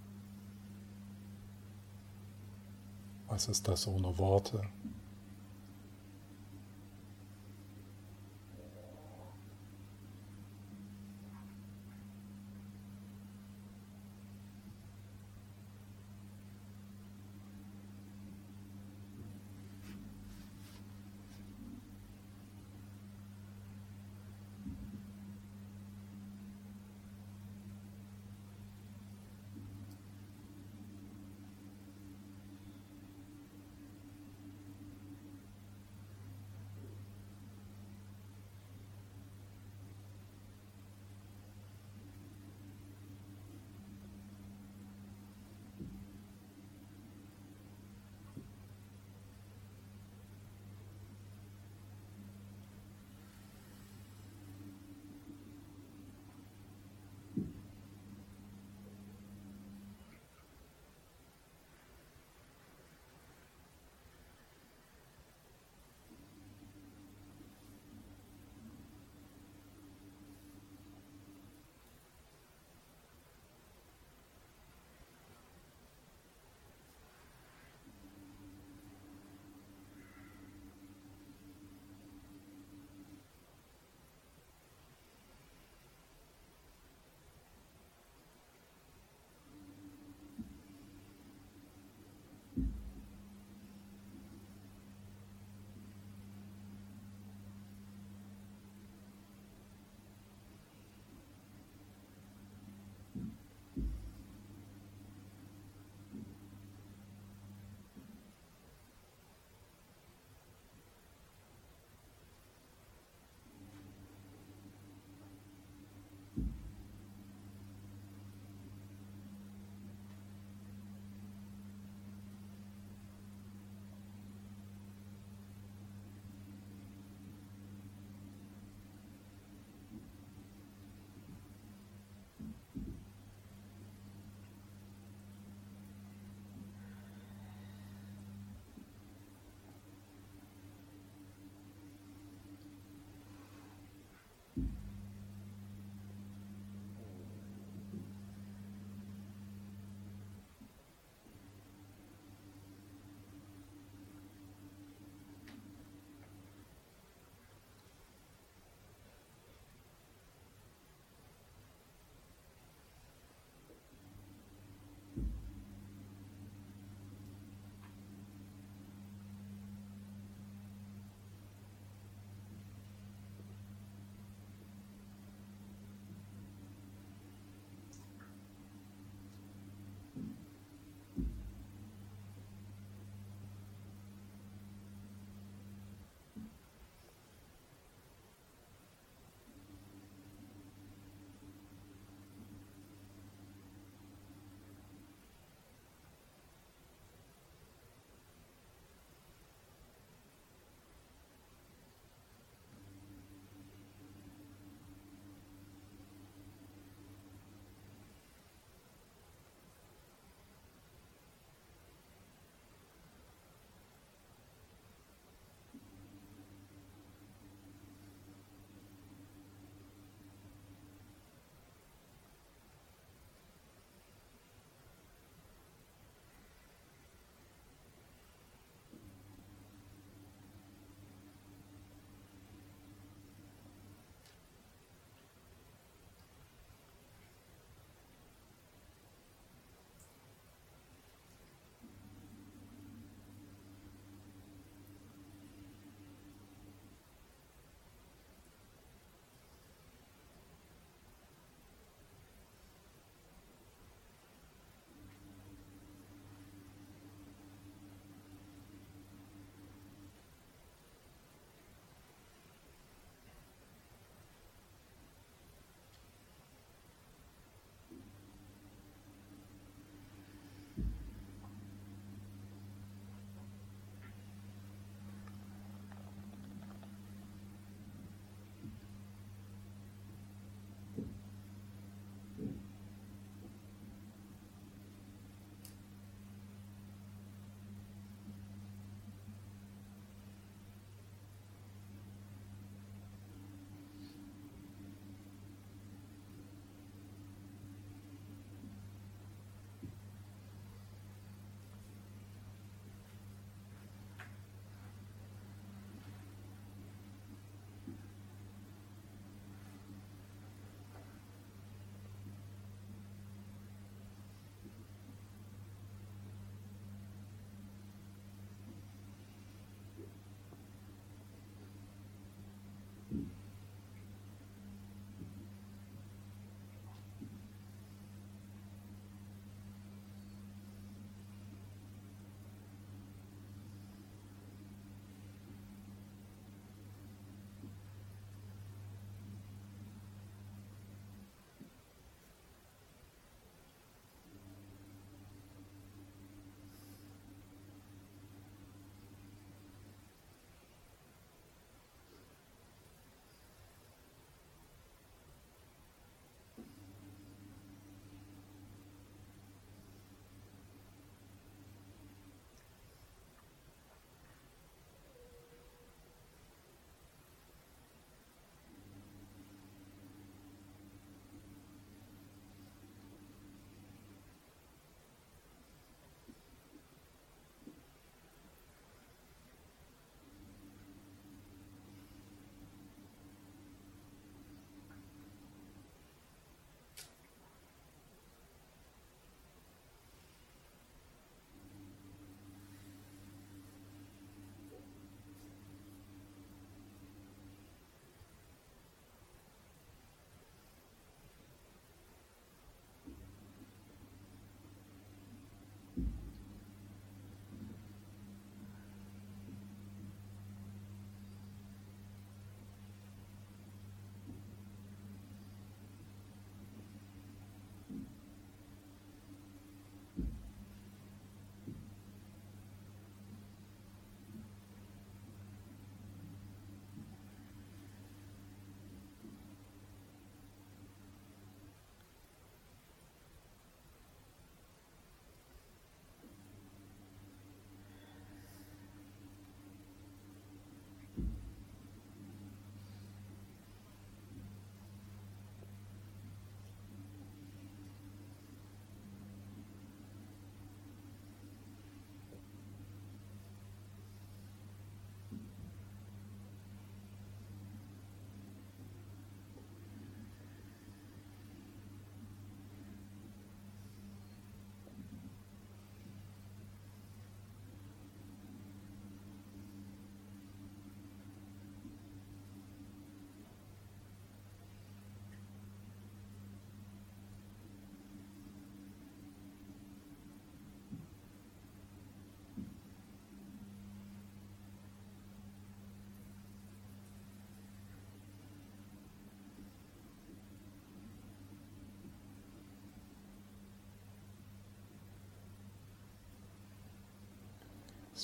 Was 3.34 3.48
ist 3.48 3.68
das 3.68 3.88
ohne 3.88 4.16
Worte? 4.20 4.62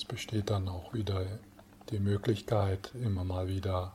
Es 0.00 0.06
besteht 0.06 0.48
dann 0.48 0.66
auch 0.66 0.94
wieder 0.94 1.26
die 1.90 1.98
Möglichkeit, 1.98 2.90
immer 2.94 3.22
mal 3.22 3.48
wieder 3.48 3.94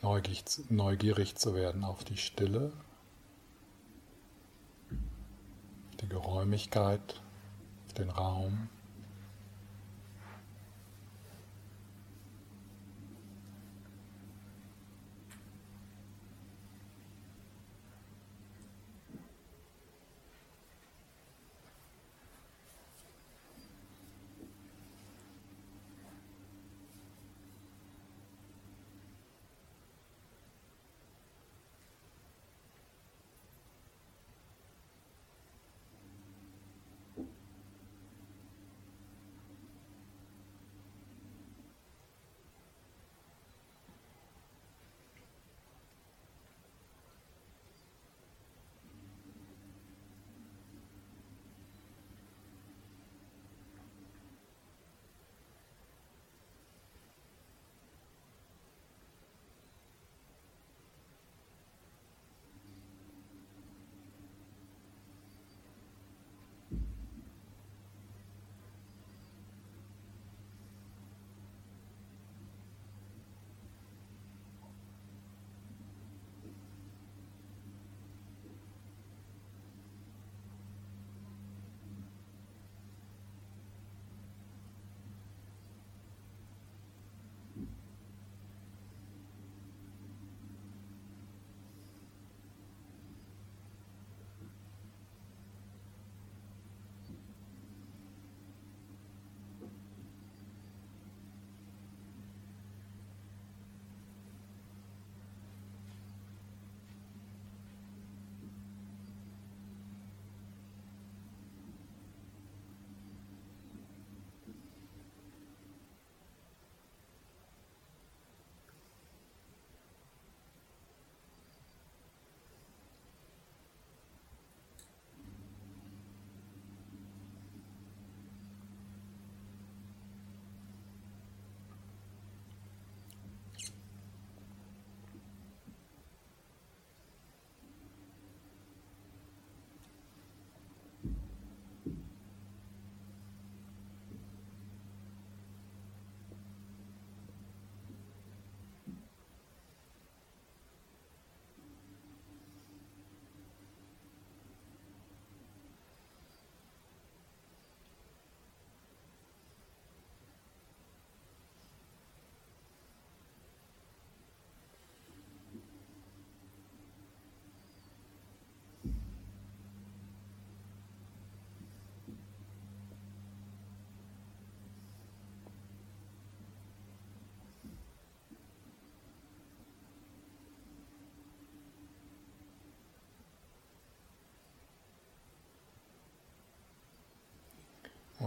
neugierig 0.00 1.36
zu 1.36 1.54
werden 1.54 1.84
auf 1.84 2.04
die 2.04 2.16
Stille, 2.16 2.72
die 6.00 6.08
Geräumigkeit, 6.08 7.20
den 7.98 8.08
Raum. 8.08 8.70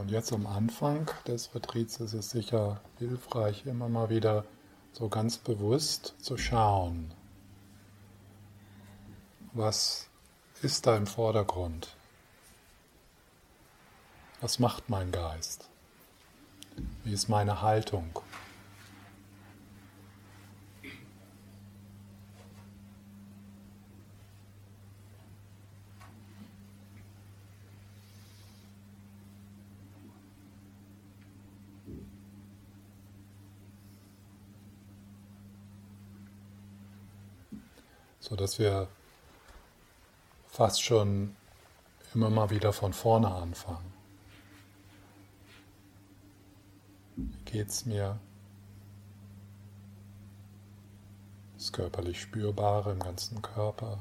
Und 0.05 0.11
jetzt 0.11 0.31
am 0.33 0.45
Anfang 0.45 1.09
des 1.25 1.55
Retreats 1.55 1.99
ist 1.99 2.13
es 2.13 2.29
sicher 2.29 2.79
hilfreich, 2.99 3.65
immer 3.65 3.89
mal 3.89 4.11
wieder 4.11 4.45
so 4.93 5.09
ganz 5.09 5.39
bewusst 5.39 6.13
zu 6.19 6.37
schauen, 6.37 7.11
was 9.53 10.07
ist 10.61 10.85
da 10.85 10.95
im 10.95 11.07
Vordergrund? 11.07 11.95
Was 14.41 14.59
macht 14.59 14.91
mein 14.91 15.11
Geist? 15.11 15.67
Wie 17.03 17.13
ist 17.13 17.27
meine 17.27 17.63
Haltung? 17.63 18.11
So 38.28 38.36
dass 38.36 38.57
wir 38.57 38.88
fast 40.47 40.82
schon 40.82 41.36
immer 42.13 42.30
mal 42.32 42.49
wieder 42.49 42.73
von 42.73 42.91
vorne 42.91 43.30
anfangen. 43.30 43.93
Wie 47.15 47.43
geht's 47.45 47.86
mir? 47.86 48.19
Das 51.55 51.71
körperlich 51.71 52.19
Spürbare 52.19 52.93
im 52.93 52.99
ganzen 52.99 53.41
Körper. 53.41 53.99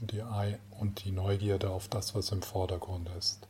Und 0.00 0.12
die, 0.12 0.22
und 0.78 1.04
die 1.04 1.10
Neugierde 1.12 1.70
auf 1.70 1.88
das, 1.88 2.14
was 2.14 2.32
im 2.32 2.42
Vordergrund 2.42 3.08
ist. 3.18 3.49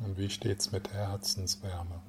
Und 0.00 0.18
wie 0.18 0.30
steht's 0.30 0.72
mit 0.72 0.86
der 0.92 1.08
Herzenswärme? 1.08 2.00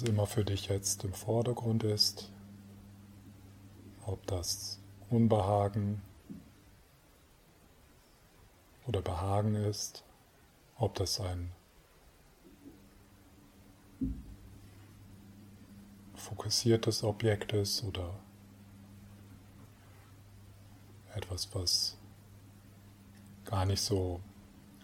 Was 0.00 0.08
immer 0.08 0.26
für 0.26 0.44
dich 0.44 0.68
jetzt 0.68 1.02
im 1.02 1.12
Vordergrund 1.12 1.82
ist, 1.82 2.30
ob 4.06 4.24
das 4.28 4.78
Unbehagen 5.10 6.02
oder 8.86 9.02
Behagen 9.02 9.56
ist, 9.56 10.04
ob 10.76 10.94
das 10.94 11.18
ein 11.20 11.50
fokussiertes 16.14 17.02
Objekt 17.02 17.52
ist 17.52 17.82
oder 17.82 18.14
etwas, 21.14 21.52
was 21.54 21.96
gar 23.46 23.66
nicht 23.66 23.80
so 23.80 24.20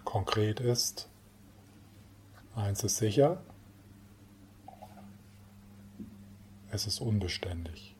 konkret 0.05 0.59
ist. 0.59 1.09
Eins 2.57 2.83
ist 2.83 2.97
sicher, 2.97 3.41
es 6.75 6.87
ist 6.87 7.01
unbeständig. 7.01 7.94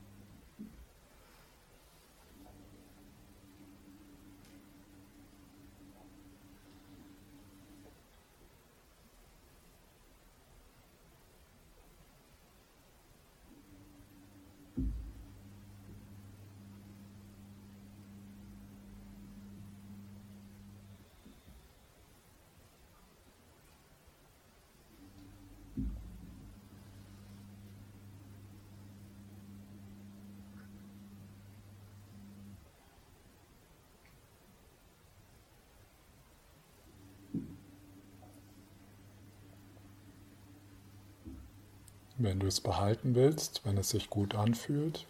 Wenn 42.25 42.41
du 42.41 42.47
es 42.47 42.63
behalten 42.63 43.15
willst, 43.15 43.67
wenn 43.67 43.77
es 43.77 43.91
sich 43.91 44.09
gut 44.09 44.35
anfühlt, 44.35 45.07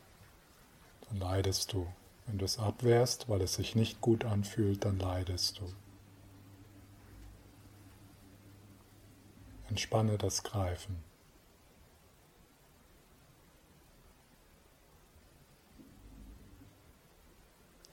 dann 1.09 1.21
leidest 1.21 1.73
du. 1.73 1.87
Wenn 2.27 2.39
du 2.39 2.45
es 2.45 2.59
abwehrst, 2.59 3.29
weil 3.29 3.41
es 3.41 3.55
sich 3.55 3.77
nicht 3.77 4.01
gut 4.01 4.25
anfühlt, 4.25 4.85
dann 4.85 4.99
leidest 4.99 5.61
du. 5.61 5.73
Entspanne 9.69 10.19
das 10.19 10.43
Greifen. 10.43 11.05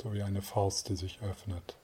So 0.02 0.14
wie 0.14 0.24
eine 0.24 0.42
Faust, 0.42 0.90
die 0.90 0.96
sich 0.96 1.22
öffnet. 1.22 1.78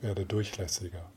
Werde 0.00 0.24
durchlässiger. 0.26 1.12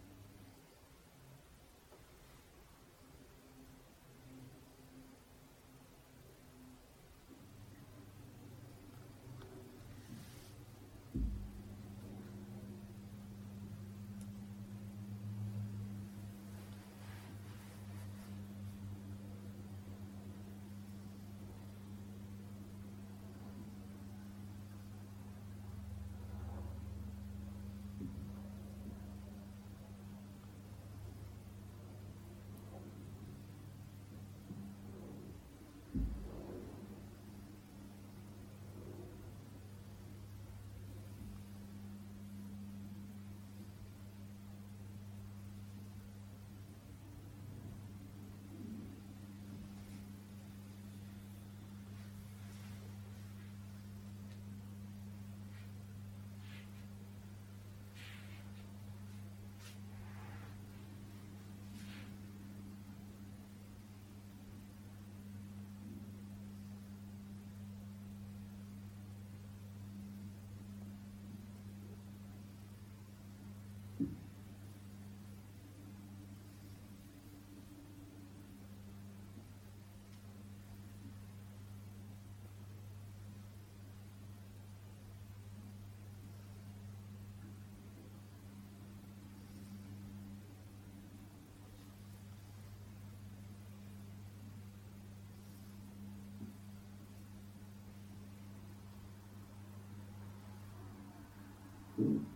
Mm. 102.02 102.30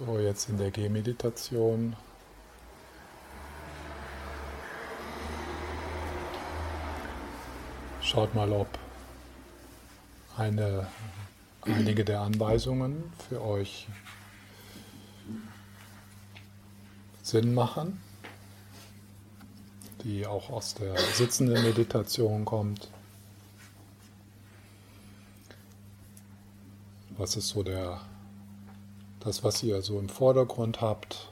So, 0.00 0.18
jetzt 0.18 0.48
in 0.48 0.58
der 0.58 0.72
Gehmeditation. 0.72 1.94
Schaut 8.00 8.34
mal, 8.34 8.50
ob 8.50 8.66
eine, 10.36 10.88
einige 11.62 12.04
der 12.04 12.22
Anweisungen 12.22 13.12
für 13.28 13.40
euch 13.40 13.86
Sinn 17.22 17.54
machen, 17.54 18.00
die 20.02 20.26
auch 20.26 20.50
aus 20.50 20.74
der 20.74 20.98
sitzenden 20.98 21.62
Meditation 21.62 22.44
kommt. 22.44 22.88
Was 27.16 27.36
ist 27.36 27.50
so 27.50 27.62
der 27.62 28.00
das, 29.24 29.42
was 29.42 29.62
ihr 29.62 29.80
so 29.80 29.98
im 29.98 30.08
Vordergrund 30.08 30.82
habt. 30.82 31.30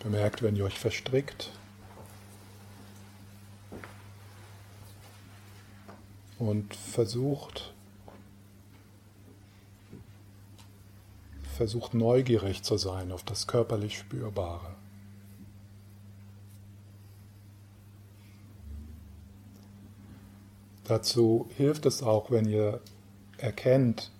Bemerkt, 0.00 0.42
wenn 0.42 0.56
ihr 0.56 0.64
euch 0.64 0.78
verstrickt. 0.78 1.50
Und 6.40 6.74
versucht, 6.74 7.72
versucht 11.56 11.94
neugierig 11.94 12.64
zu 12.64 12.76
sein 12.76 13.12
auf 13.12 13.22
das 13.22 13.46
körperlich 13.46 13.96
Spürbare. 13.96 14.81
Dazu 20.92 21.48
hilft 21.56 21.86
es 21.86 22.02
auch, 22.02 22.30
wenn 22.30 22.46
ihr 22.46 22.80
erkennt, 23.38 24.10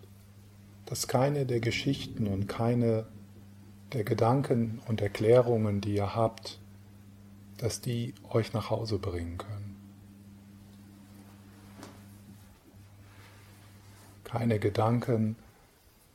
dass 0.87 1.07
keine 1.07 1.45
der 1.45 1.61
Geschichten 1.61 2.27
und 2.27 2.49
keine 2.49 3.07
der 3.93 4.05
Gedanken 4.05 4.81
und 4.89 5.03
Erklärungen, 5.03 5.83
die 5.83 5.95
ihr 5.97 6.15
habt, 6.17 6.59
dass 7.59 7.83
die 7.83 8.15
euch 8.31 8.55
nach 8.55 8.71
Hause 8.71 8.99
bringen 8.99 9.37
können. 9.37 9.77
Keine 14.25 14.59
Gedanken, 14.59 15.37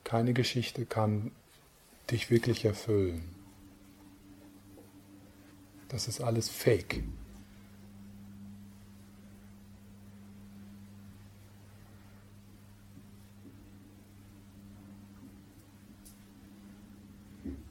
keine 0.02 0.32
Geschichte 0.32 0.86
kann 0.86 1.30
dich 2.10 2.30
wirklich 2.30 2.64
erfüllen. 2.64 3.22
Das 5.88 6.08
ist 6.08 6.20
alles 6.20 6.48
Fake. 6.48 7.04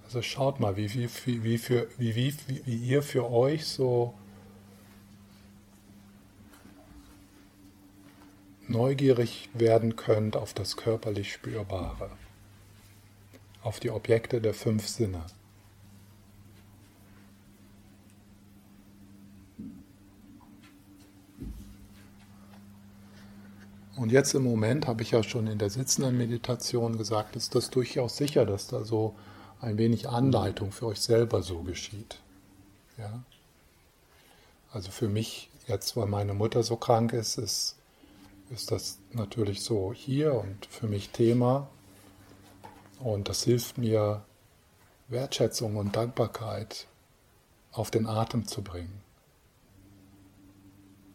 Also 0.07 0.21
schaut 0.21 0.61
mal, 0.61 0.77
wie, 0.77 0.93
wie, 0.93 1.43
wie, 1.43 1.57
für, 1.57 1.89
wie, 1.97 2.15
wie, 2.15 2.33
wie 2.65 2.75
ihr 2.77 3.03
für 3.03 3.29
euch 3.29 3.65
so 3.65 4.13
neugierig 8.69 9.49
werden 9.53 9.97
könnt 9.97 10.37
auf 10.37 10.53
das 10.53 10.77
körperlich 10.77 11.33
Spürbare, 11.33 12.09
auf 13.61 13.81
die 13.81 13.91
Objekte 13.91 14.39
der 14.39 14.53
fünf 14.53 14.87
Sinne. 14.87 15.25
Und 23.97 24.13
jetzt 24.13 24.33
im 24.35 24.43
Moment, 24.43 24.87
habe 24.87 25.01
ich 25.01 25.11
ja 25.11 25.21
schon 25.21 25.47
in 25.47 25.57
der 25.57 25.69
sitzenden 25.69 26.17
Meditation 26.17 26.97
gesagt, 26.97 27.35
ist 27.35 27.55
das 27.55 27.69
durchaus 27.69 28.15
sicher, 28.15 28.45
dass 28.45 28.67
da 28.67 28.85
so 28.85 29.13
ein 29.61 29.77
wenig 29.77 30.07
Anleitung 30.09 30.71
für 30.71 30.87
euch 30.87 31.01
selber 31.01 31.41
so 31.41 31.61
geschieht. 31.61 32.19
Ja? 32.97 33.23
Also 34.71 34.91
für 34.91 35.09
mich, 35.09 35.49
jetzt 35.67 35.95
weil 35.95 36.07
meine 36.07 36.33
Mutter 36.33 36.63
so 36.63 36.75
krank 36.75 37.13
ist, 37.13 37.37
ist, 37.37 37.75
ist 38.49 38.71
das 38.71 38.99
natürlich 39.11 39.61
so 39.61 39.93
hier 39.93 40.33
und 40.33 40.65
für 40.65 40.87
mich 40.87 41.09
Thema. 41.09 41.67
Und 42.99 43.29
das 43.29 43.43
hilft 43.43 43.77
mir, 43.77 44.23
Wertschätzung 45.09 45.77
und 45.77 45.95
Dankbarkeit 45.95 46.85
auf 47.71 47.91
den 47.91 48.07
Atem 48.07 48.45
zu 48.45 48.61
bringen, 48.61 49.01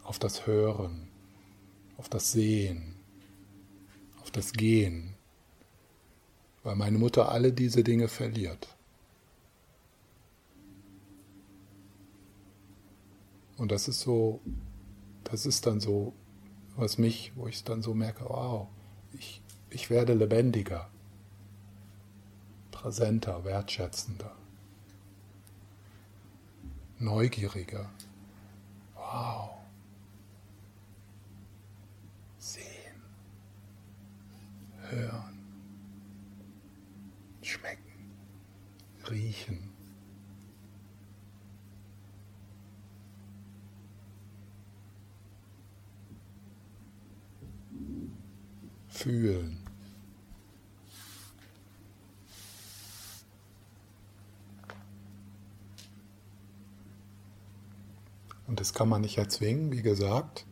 auf 0.03 0.19
das 0.19 0.47
Hören, 0.47 1.09
auf 1.99 2.09
das 2.09 2.33
Sehen, 2.33 2.97
auf 4.23 4.31
das 4.31 4.53
Gehen 4.53 5.12
weil 6.63 6.77
meine 6.77 6.99
Mutter 6.99 7.31
alle 7.31 7.53
diese 7.53 7.83
Dinge 7.83 8.09
verliert. 8.09 8.69
Und 13.57 13.71
das 13.71 13.89
ist 13.89 14.01
so, 14.01 14.41
das 15.25 15.47
ist 15.47 15.67
dann 15.67 15.81
so, 15.81 16.13
was 16.77 16.99
mich, 16.99 17.33
wo 17.37 17.47
ich 17.47 17.63
dann 17.65 17.83
so 17.83 17.95
merke, 17.95 18.25
wow, 18.25 18.69
ich, 19.13 19.43
ich 19.71 19.91
werde 19.91 20.15
lebendiger, 20.15 20.89
präsenter, 22.71 23.45
wertschätzender, 23.45 24.35
neugieriger. 26.99 27.91
Wow. 28.95 29.51
Sehen, 32.39 33.03
hören. 34.91 35.32
Riechen. 39.11 39.71
Fühlen. 48.89 49.59
Und 58.47 58.61
das 58.61 58.75
kann 58.75 58.89
man 58.89 59.01
nicht 59.01 59.17
erzwingen, 59.17 59.73
wie 59.73 59.81
gesagt, 59.81 60.45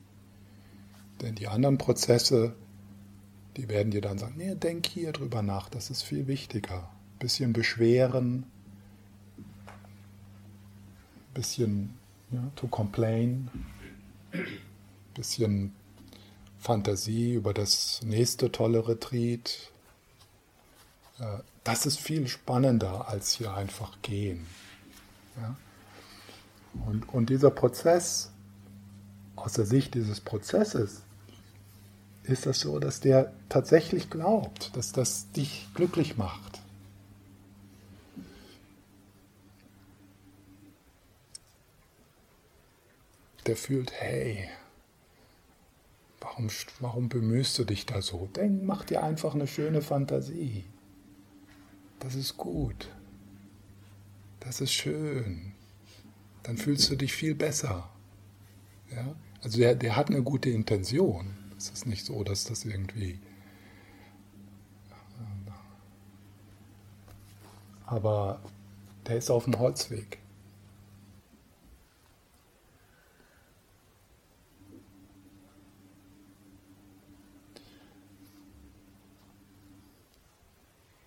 denn 1.20 1.34
die 1.34 1.48
anderen 1.48 1.76
Prozesse, 1.76 2.56
die 3.56 3.68
werden 3.68 3.90
dir 3.90 4.00
dann 4.00 4.18
sagen, 4.18 4.34
nee, 4.36 4.54
denk 4.54 4.86
hier 4.86 5.12
drüber 5.12 5.42
nach, 5.42 5.68
das 5.68 5.90
ist 5.90 6.02
viel 6.02 6.26
wichtiger 6.26 6.88
bisschen 7.20 7.52
beschweren, 7.52 8.44
bisschen 11.34 11.94
ja, 12.32 12.42
to 12.56 12.66
complain, 12.66 13.48
bisschen 15.14 15.72
Fantasie 16.58 17.34
über 17.34 17.54
das 17.54 18.02
nächste 18.02 18.50
tolle 18.50 18.88
Retreat. 18.88 19.70
Äh, 21.20 21.38
das 21.62 21.86
ist 21.86 22.00
viel 22.00 22.26
spannender 22.26 23.08
als 23.08 23.32
hier 23.32 23.54
einfach 23.54 24.02
gehen. 24.02 24.46
Ja? 25.36 25.54
Und, 26.86 27.08
und 27.10 27.30
dieser 27.30 27.50
Prozess, 27.50 28.30
aus 29.36 29.52
der 29.52 29.66
Sicht 29.66 29.94
dieses 29.94 30.20
Prozesses, 30.20 31.02
ist 32.30 32.46
das 32.46 32.60
so, 32.60 32.78
dass 32.78 33.00
der 33.00 33.32
tatsächlich 33.48 34.10
glaubt, 34.10 34.76
dass 34.76 34.92
das 34.92 35.30
dich 35.32 35.68
glücklich 35.74 36.16
macht. 36.16 36.60
der 43.50 43.56
fühlt, 43.56 43.90
hey, 43.92 44.48
warum, 46.20 46.48
warum 46.78 47.08
bemühst 47.08 47.58
du 47.58 47.64
dich 47.64 47.84
da 47.84 48.00
so? 48.00 48.28
Denk, 48.36 48.62
mach 48.62 48.84
dir 48.84 49.02
einfach 49.02 49.34
eine 49.34 49.48
schöne 49.48 49.82
Fantasie. 49.82 50.64
Das 51.98 52.14
ist 52.14 52.36
gut. 52.36 52.88
Das 54.38 54.60
ist 54.60 54.72
schön. 54.72 55.52
Dann 56.44 56.58
fühlst 56.58 56.90
du 56.90 56.96
dich 56.96 57.12
viel 57.12 57.34
besser. 57.34 57.90
Ja? 58.94 59.16
Also 59.42 59.58
der, 59.58 59.74
der 59.74 59.96
hat 59.96 60.10
eine 60.10 60.22
gute 60.22 60.50
Intention. 60.50 61.36
Es 61.60 61.68
ist 61.68 61.84
nicht 61.84 62.06
so, 62.06 62.24
dass 62.24 62.44
das 62.44 62.64
irgendwie... 62.64 63.18
Aber 67.84 68.40
der 69.06 69.18
ist 69.18 69.30
auf 69.30 69.44
dem 69.44 69.58
Holzweg. 69.58 70.16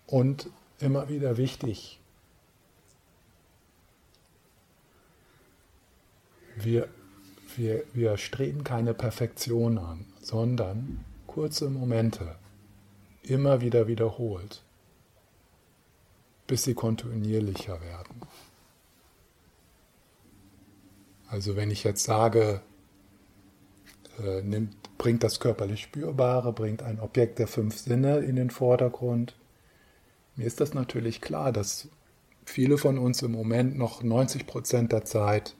Und 0.06 0.48
immer 0.78 1.08
wieder 1.08 1.36
wichtig, 1.36 1.98
wir, 6.54 6.88
wir, 7.56 7.82
wir 7.92 8.16
streben 8.18 8.62
keine 8.62 8.94
Perfektion 8.94 9.78
an, 9.78 10.06
sondern 10.24 11.04
kurze 11.26 11.68
Momente, 11.68 12.36
immer 13.22 13.60
wieder 13.60 13.86
wiederholt, 13.86 14.62
bis 16.46 16.64
sie 16.64 16.74
kontinuierlicher 16.74 17.80
werden. 17.82 18.22
Also 21.28 21.56
wenn 21.56 21.70
ich 21.70 21.84
jetzt 21.84 22.04
sage, 22.04 22.62
äh, 24.18 24.40
nimmt, 24.42 24.76
bringt 24.96 25.22
das 25.22 25.40
körperlich 25.40 25.82
Spürbare, 25.82 26.52
bringt 26.52 26.82
ein 26.82 27.00
Objekt 27.00 27.38
der 27.38 27.48
fünf 27.48 27.76
Sinne 27.78 28.18
in 28.18 28.36
den 28.36 28.50
Vordergrund, 28.50 29.36
mir 30.36 30.46
ist 30.46 30.60
das 30.60 30.74
natürlich 30.74 31.20
klar, 31.20 31.52
dass 31.52 31.88
viele 32.44 32.78
von 32.78 32.98
uns 32.98 33.22
im 33.22 33.32
Moment 33.32 33.76
noch 33.76 34.02
90 34.02 34.46
Prozent 34.46 34.90
der 34.92 35.04
Zeit 35.04 35.54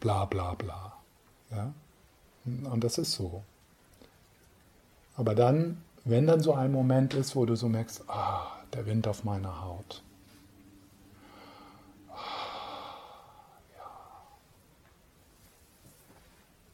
bla 0.00 0.24
bla 0.24 0.54
bla. 0.54 0.99
Ja? 1.50 1.72
Und 2.44 2.84
das 2.84 2.98
ist 2.98 3.12
so. 3.12 3.42
Aber 5.16 5.34
dann, 5.34 5.82
wenn 6.04 6.26
dann 6.26 6.40
so 6.40 6.54
ein 6.54 6.72
Moment 6.72 7.14
ist, 7.14 7.36
wo 7.36 7.44
du 7.44 7.56
so 7.56 7.68
merkst, 7.68 8.04
ah, 8.08 8.46
der 8.72 8.86
Wind 8.86 9.06
auf 9.06 9.24
meiner 9.24 9.60
Haut. 9.62 10.02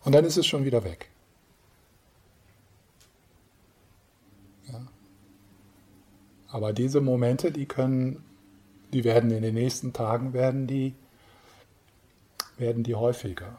Und 0.05 0.13
dann 0.13 0.25
ist 0.25 0.37
es 0.37 0.47
schon 0.47 0.65
wieder 0.65 0.85
weg. 0.85 1.11
Aber 6.57 6.73
diese 6.73 7.03
Momente, 7.03 7.53
die 7.53 7.67
können, 7.67 8.25
die 8.93 9.05
werden 9.05 9.31
in 9.31 9.43
den 9.43 9.55
nächsten 9.55 9.93
Tagen 9.93 10.33
werden 10.33 10.67
die, 10.67 10.95
werden 12.57 12.83
die 12.83 12.95
häufiger. 12.95 13.59